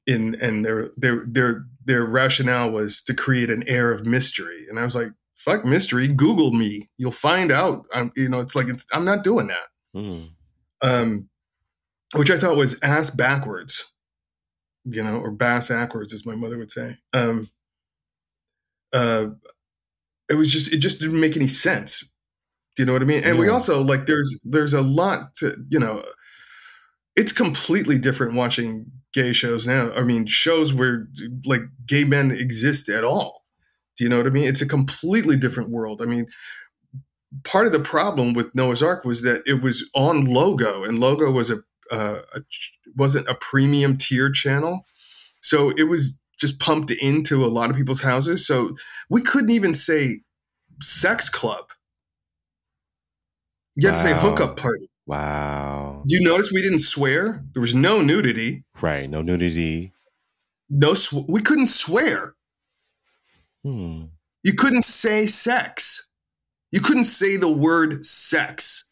[0.07, 4.65] In and their their their their rationale was to create an air of mystery.
[4.69, 6.07] And I was like, fuck mystery.
[6.07, 6.89] Google me.
[6.97, 7.85] You'll find out.
[7.93, 9.67] I'm you know, it's like it's I'm not doing that.
[9.95, 10.29] Mm.
[10.83, 11.29] Um
[12.13, 13.91] which I thought was ass backwards,
[14.83, 16.97] you know, or bass backwards, as my mother would say.
[17.13, 17.49] Um
[18.93, 19.27] uh
[20.29, 22.09] it was just it just didn't make any sense
[22.75, 23.23] do you know what I mean?
[23.23, 26.03] And we also like there's there's a lot to you know.
[27.15, 29.91] It's completely different watching gay shows now.
[29.93, 31.07] I mean, shows where
[31.45, 33.45] like gay men exist at all.
[33.97, 34.47] Do you know what I mean?
[34.47, 36.01] It's a completely different world.
[36.01, 36.27] I mean,
[37.43, 41.31] part of the problem with Noah's Arc was that it was on Logo, and Logo
[41.31, 41.59] was a,
[41.91, 42.41] uh, a
[42.95, 44.85] wasn't a premium tier channel,
[45.41, 48.45] so it was just pumped into a lot of people's houses.
[48.45, 48.75] So
[49.09, 50.21] we couldn't even say
[50.81, 51.69] sex club.
[53.75, 54.89] You had to say hookup party.
[55.07, 56.03] Wow.
[56.07, 57.43] Do you notice we didn't swear?
[57.53, 58.63] There was no nudity.
[58.81, 59.09] Right.
[59.09, 59.93] No nudity.
[60.69, 62.35] No, sw- we couldn't swear.
[63.63, 64.05] Hmm.
[64.43, 66.09] You couldn't say sex.
[66.71, 68.85] You couldn't say the word sex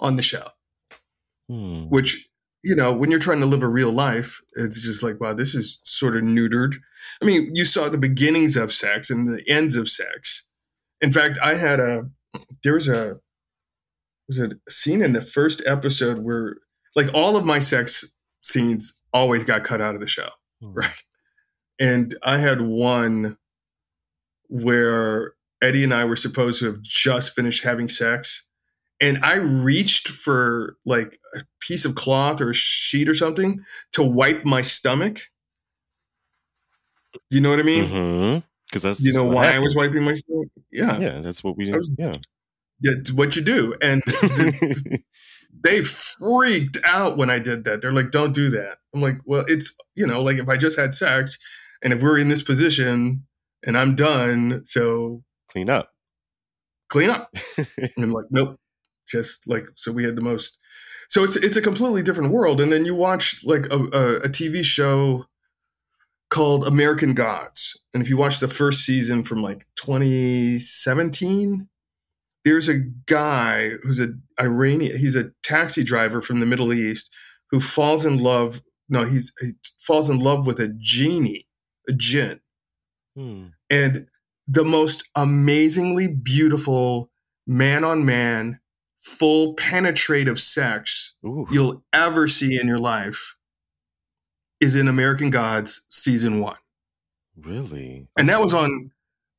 [0.00, 0.48] on the show.
[1.48, 1.84] Hmm.
[1.84, 2.28] Which
[2.64, 5.54] you know, when you're trying to live a real life, it's just like, wow, this
[5.54, 6.76] is sort of neutered.
[7.20, 10.46] I mean, you saw the beginnings of sex and the ends of sex.
[11.02, 12.08] In fact, I had a
[12.62, 13.20] there was a
[14.28, 16.56] was a scene in the first episode where
[16.96, 20.28] like all of my sex scenes always got cut out of the show.
[20.60, 20.70] Hmm.
[20.74, 21.04] Right.
[21.80, 23.36] And I had one
[24.48, 28.46] where Eddie and I were supposed to have just finished having sex.
[29.00, 34.02] And I reached for like a piece of cloth or a sheet or something to
[34.04, 35.18] wipe my stomach.
[37.30, 37.84] Do you know what I mean?
[37.84, 38.38] Mm-hmm.
[38.66, 40.48] Because that's You know why I was wiping my stomach?
[40.72, 40.98] Yeah.
[40.98, 42.18] Yeah, that's what we I was- Yeah.
[42.80, 43.74] Yeah, what you do.
[43.80, 44.02] And
[45.64, 47.80] they freaked out when I did that.
[47.80, 48.78] They're like, don't do that.
[48.94, 51.38] I'm like, well, it's, you know, like if I just had sex
[51.82, 53.24] and if we're in this position
[53.66, 55.90] and I'm done, so Clean up.
[56.88, 57.30] clean up.
[57.96, 58.56] and like, nope.
[59.08, 60.58] Just like, so we had the most.
[61.08, 62.60] So it's it's a completely different world.
[62.60, 65.26] And then you watch like a, a, a TV show
[66.30, 67.80] called American Gods.
[67.92, 71.68] And if you watch the first season from like 2017,
[72.44, 74.08] there's a guy who's a
[74.40, 77.12] Iranian, he's a taxi driver from the Middle East
[77.50, 78.62] who falls in love.
[78.88, 81.46] No, he's he falls in love with a genie,
[81.88, 82.40] a jinn
[83.16, 83.46] Hmm.
[83.70, 84.08] and
[84.48, 87.10] the most amazingly beautiful
[87.46, 88.58] man on man,
[89.00, 91.46] full penetrative sex Ooh.
[91.50, 93.36] you'll ever see in your life
[94.60, 96.56] is in American Gods season one.
[97.36, 98.08] Really?
[98.18, 98.90] And that was on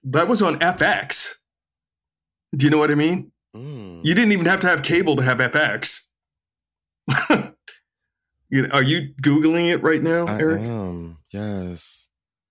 [0.06, 1.34] that was on FX.
[2.56, 3.32] Do you know what I mean?
[3.56, 4.02] Mm.
[4.06, 6.02] You didn't even have to have cable to have FX.
[8.50, 10.62] you know, are you Googling it right now, I Eric?
[10.62, 11.18] am.
[11.32, 12.08] Yes.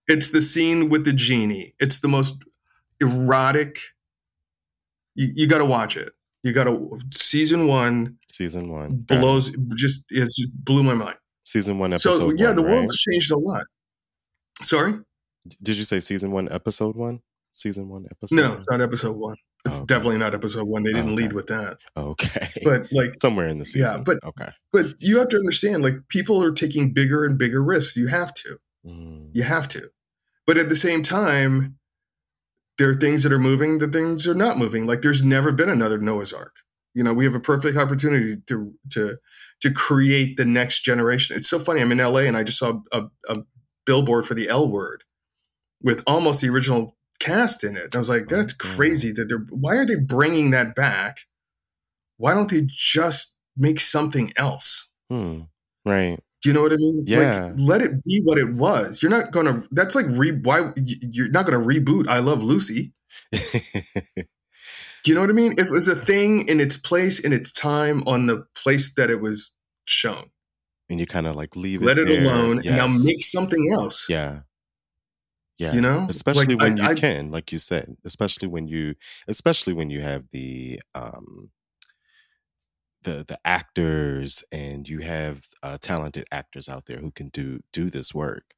[0.07, 1.73] It's the scene with the genie.
[1.81, 2.43] It's the most
[3.01, 3.79] erotic.
[5.15, 6.13] You, you got to watch it.
[6.43, 8.97] You got to season one Season one.
[9.07, 11.17] Blows just it just blew my mind.
[11.45, 12.71] Season one, episode So yeah, one, the right?
[12.73, 13.63] world has changed a lot.
[14.63, 14.95] Sorry,
[15.63, 17.21] Did you say season one, episode one?
[17.53, 18.59] Season one, episode no, one?
[18.59, 19.37] it's not episode one.
[19.65, 19.87] It's okay.
[19.87, 20.83] definitely not episode one.
[20.83, 21.23] They didn't Okay.
[21.23, 21.79] lead with that.
[21.97, 22.49] Okay.
[22.65, 23.89] But like, somewhere in the season.
[23.99, 24.51] Yeah, but- okay.
[24.73, 27.97] but you have to understand, like, people are taking bigger and bigger risks.
[27.97, 28.59] You have to.
[28.87, 29.31] Mm.
[29.33, 29.89] You have to.
[30.47, 31.79] But at the same time,
[32.77, 34.87] there are things that are moving, the things are not moving.
[34.87, 36.57] Like there's never been another Noah's Arc.
[36.93, 39.17] You know, we have a perfect opportunity to to
[39.63, 41.37] to create the next generation.
[41.37, 41.81] It's so funny.
[41.81, 43.39] I'm in LA and I just saw a, a
[43.87, 45.05] billboard for the L word
[45.83, 47.95] with almost the original cast in it.
[47.95, 51.19] I was like, that's crazy that they're, why are they bringing that back?
[52.17, 54.91] Why don't they just make something else?
[55.11, 55.43] Hmm.
[55.85, 56.19] Right.
[56.43, 57.05] Do you know what I mean?
[57.07, 57.47] Yeah.
[57.47, 59.03] Like, let it be what it was.
[59.03, 59.65] You're not gonna.
[59.71, 60.33] That's like re.
[60.43, 62.07] Why you're not gonna reboot?
[62.09, 62.93] I Love Lucy.
[63.33, 65.53] Do you know what I mean?
[65.59, 69.21] It was a thing in its place, in its time, on the place that it
[69.21, 69.53] was
[69.87, 70.31] shown.
[70.89, 74.07] and you kind of like leave it Let it alone, and now make something else.
[74.09, 74.41] Yeah.
[75.59, 75.73] Yeah.
[75.73, 76.07] You know?
[76.09, 78.95] especially Like, when I- you I- can, like you said, especially when you,
[79.29, 81.51] especially when you have the, um,
[83.03, 87.91] the the actors and you have uh, talented actors out there who can do do
[87.91, 88.55] this work.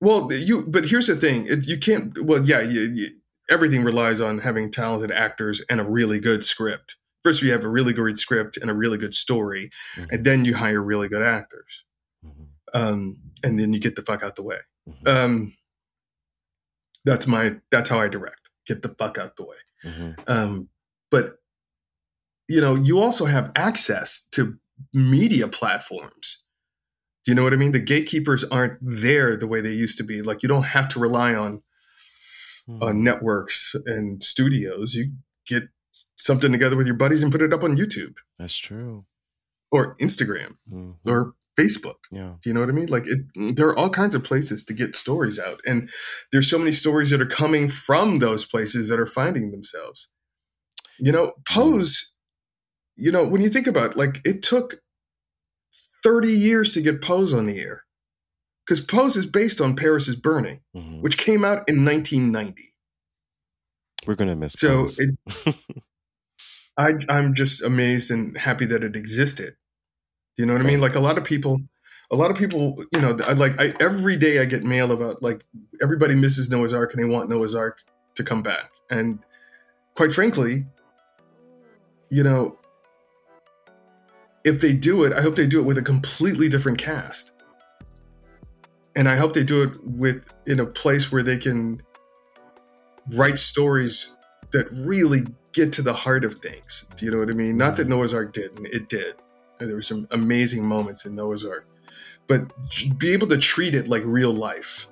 [0.00, 0.64] Well, you.
[0.66, 2.24] But here's the thing: it, you can't.
[2.24, 3.08] Well, yeah, you, you,
[3.48, 6.96] everything relies on having talented actors and a really good script.
[7.22, 10.06] First, you have a really good script and a really good story, Mhm.
[10.10, 11.84] and then you hire really good actors,
[12.26, 12.48] Mhm.
[12.74, 14.58] um, and then you get the fuck out the way.
[14.88, 15.06] Mhm.
[15.06, 15.56] Um,
[17.04, 17.56] that's my.
[17.70, 18.40] That's how I direct.
[18.66, 19.56] Get the fuck out the way.
[19.84, 20.28] Mhm.
[20.30, 20.68] Um,
[21.10, 21.38] but
[22.48, 24.58] you know, you also have access to
[24.92, 26.44] media platforms.
[27.24, 27.72] Do you know what I mean?
[27.72, 30.22] The gatekeepers aren't there the way they used to be.
[30.22, 31.62] Like you don't have to rely on
[32.66, 32.82] Hmm.
[32.82, 34.94] on networks and studios.
[34.94, 35.12] You
[35.46, 35.64] get
[36.16, 39.04] something together with your buddies and put it up on YouTube That's true.
[39.72, 40.96] or Instagram Mhm.
[41.04, 41.96] or Facebook.
[42.10, 42.34] yeah.
[42.40, 42.86] Do you know what I mean?
[42.88, 45.90] Like it, there are all kinds of places to get stories out, and
[46.32, 50.10] there's so many stories that are coming from those places that are finding themselves.
[50.98, 52.12] You know, Pose.
[52.96, 54.80] You know, when you think about, it, like, it took
[56.04, 57.84] 30 years to get Pose on the air,
[58.64, 61.00] because Pose is based on Paris is Burning, Mhm.
[61.00, 62.62] which came out in 1990.
[64.06, 64.54] We're gonna miss.
[64.54, 64.58] It.
[64.58, 64.86] So
[65.46, 65.56] it,
[66.76, 69.54] I, I'm just amazed and happy that it existed.
[70.36, 70.80] Do you know what I mean?
[70.80, 71.60] Like a lot of people,
[72.10, 75.22] a lot of people, you know, I like I, every day I get mail about
[75.22, 75.44] like
[75.82, 77.82] everybody misses Noah's Arc and they want Noah's Arc
[78.14, 78.72] to come back.
[78.90, 79.18] And
[79.94, 80.66] quite frankly,
[82.10, 82.58] you know,
[84.44, 87.32] if they do it, I hope they do it with a completely different cast.
[88.96, 91.82] And I hope they do it with in a place where they can
[93.14, 94.16] write stories
[94.52, 95.22] that really
[95.52, 96.86] get to the heart of things.
[96.96, 97.56] Do you know what I mean?
[97.56, 99.14] Not that Noah's Arc didn't, it did.
[99.66, 101.66] There were some amazing moments in Noah's Arc.
[102.28, 102.52] But
[102.98, 104.86] be able to treat it like real life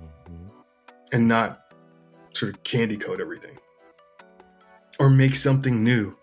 [0.00, 0.50] Mhm.
[1.12, 1.72] and not
[2.32, 3.58] sort of candy coat everything.
[4.98, 6.16] Or make something new.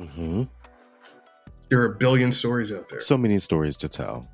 [0.00, 0.48] Mhm.
[1.68, 3.00] There are a billion stories out there.
[3.00, 4.28] So many stories to tell.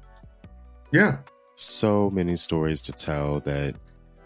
[0.92, 1.18] yeah.
[1.58, 3.74] so many stories to tell that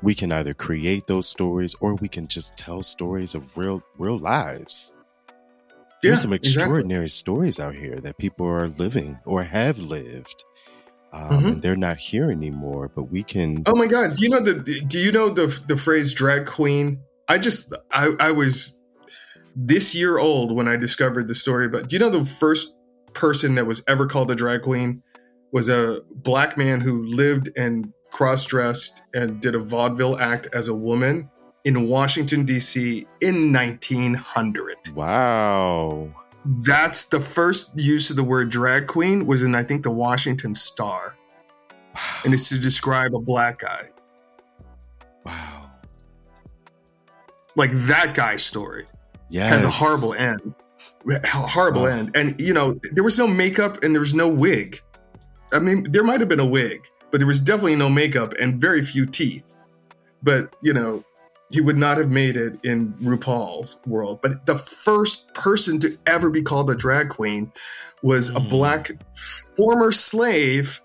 [0.02, 4.18] we can either create those stories or we can just tell stories of real real
[4.18, 4.92] lives.
[6.02, 6.10] Yeah.
[6.10, 6.60] There's some exactly.
[6.62, 10.44] extraordinary stories out here that people are living or have lived.
[11.12, 11.52] Um, Mhm.
[11.52, 14.14] and they're not here anymore, but we can Oh my god!
[14.14, 14.54] Do you know the?
[14.86, 17.00] Do you know the the phrase drag queen?
[17.28, 18.74] I just I I was
[19.56, 21.68] this year old when I discovered the story.
[21.68, 22.76] But do you know the first
[23.12, 25.02] person that was ever called a drag queen
[25.52, 30.68] was a black man who lived and cross dressed and did a vaudeville act as
[30.68, 31.28] a woman
[31.64, 33.06] in Washington D.C.
[33.20, 34.76] in 1900.
[34.94, 36.08] Wow.
[36.66, 40.54] That's the first use of the word drag queen was in I think the Washington
[40.54, 41.16] Star,
[42.24, 43.90] and it's to describe a black guy.
[45.26, 45.70] Wow.
[47.56, 48.86] like that guy's story
[49.28, 49.50] Yes.
[49.52, 50.54] has a horrible end
[51.06, 51.86] a horrible Oh.
[51.86, 54.80] end and you know there was no makeup and there was no wig
[55.52, 58.60] i mean there might have been a wig but there was definitely no makeup and
[58.60, 59.54] very few teeth
[60.22, 61.04] but you know
[61.50, 66.30] he would not have made it in rupaul's world but the first person to ever
[66.30, 67.52] be called a drag queen
[68.02, 68.50] was a Mm.
[68.50, 68.90] black
[69.56, 70.80] former slave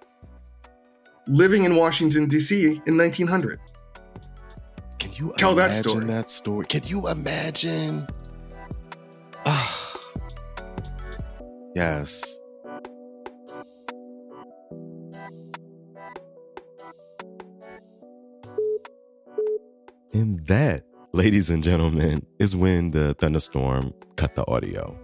[1.28, 3.60] living in washington d.c in 1900
[5.00, 6.06] Can you Tell that story.
[6.06, 6.66] that story?
[6.66, 8.08] Can you imagine?
[9.46, 10.00] Ah.
[11.76, 12.40] yes.
[20.16, 24.98] And that, ladies and gentlemen, is when the thunderstorm cut the audio.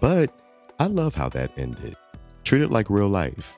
[0.00, 0.32] But
[0.80, 1.94] I love how that ended.
[2.42, 3.56] Treat it like real life.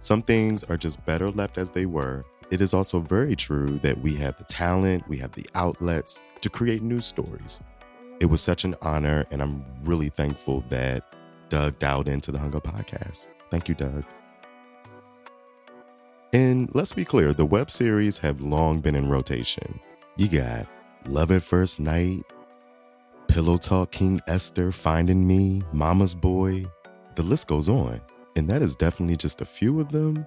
[0.00, 2.22] Some things are just better left as they were.
[2.50, 6.48] It is also very true that we have the talent, we have the outlets to
[6.48, 7.60] create new stories.
[8.18, 11.04] It was such an honor, and I'm really thankful that
[11.50, 13.26] Doug dialed into the Hunger podcast.
[13.50, 14.04] Thank you, Doug.
[16.32, 19.78] And let's be clear the web series have long been in rotation.
[20.18, 20.66] You got
[21.06, 22.24] Love at First Night,
[23.28, 26.66] Pillow Talk King Esther, Finding Me, Mama's Boy.
[27.14, 28.00] The list goes on.
[28.34, 30.26] And that is definitely just a few of them.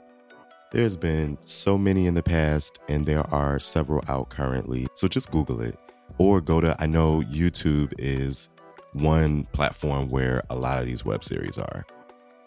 [0.71, 4.87] There's been so many in the past, and there are several out currently.
[4.95, 5.77] So just Google it
[6.17, 8.47] or go to, I know YouTube is
[8.93, 11.85] one platform where a lot of these web series are,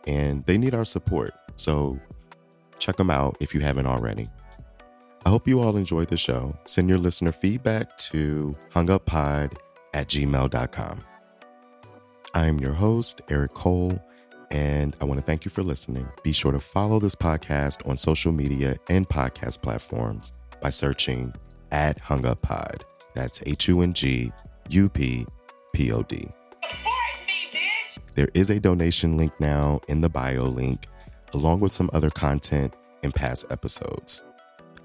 [0.06, 1.34] and they need our support.
[1.56, 2.00] So
[2.78, 4.30] check them out if you haven't already.
[5.24, 6.56] I hope you all enjoyed the show.
[6.64, 9.56] Send your listener feedback to hunguppod
[9.94, 11.00] at gmail.com.
[12.34, 13.98] I'm your host, Eric Cole
[14.54, 16.08] and I want to thank you for listening.
[16.22, 21.34] Be sure to follow this podcast on social media and podcast platforms by searching
[21.72, 22.84] at Hung Up Pod.
[23.14, 24.30] That's H U N G
[24.70, 25.26] U P
[25.72, 26.28] P O D.
[28.14, 30.86] There is a donation link now in the bio link,
[31.32, 34.22] along with some other content in past episodes.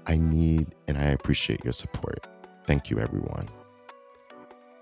[0.06, 2.26] I need and I appreciate your support.
[2.64, 3.46] Thank you, everyone.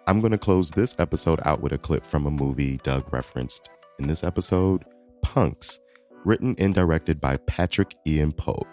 [0.06, 3.68] I'm going to close this episode out with a clip from a movie Doug referenced
[3.98, 4.84] in this episode,
[5.22, 5.78] Punks,
[6.24, 8.66] written and directed by Patrick Ian Polk.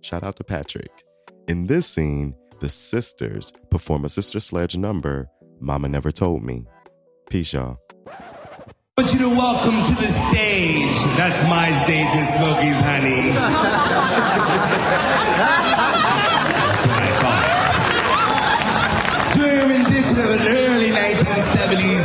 [0.00, 0.88] Shout out to Patrik.
[1.48, 5.28] In this scene, the sisters perform a sister sledge number,
[5.58, 6.66] Mama Never Told Me.
[7.28, 7.78] Peace, y'all.
[9.00, 10.92] I want you to welcome to the stage.
[11.16, 13.32] That's my stage with Smokey's Honey.
[16.60, 17.46] That's what I thought.
[19.32, 22.04] Doing a rendition of an early 1970s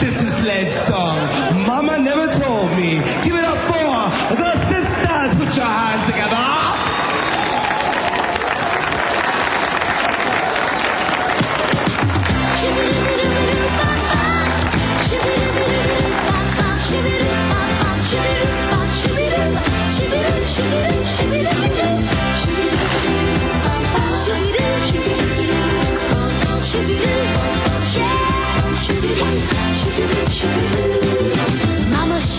[0.00, 1.30] Sister Sledge song,
[1.64, 2.98] Mama Never Told Me.
[3.22, 5.34] Give it up for the sisters.
[5.38, 6.41] Put your hands together.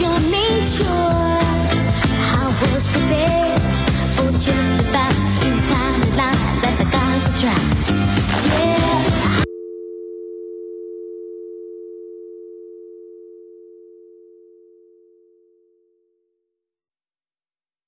[0.03, 0.32] Sure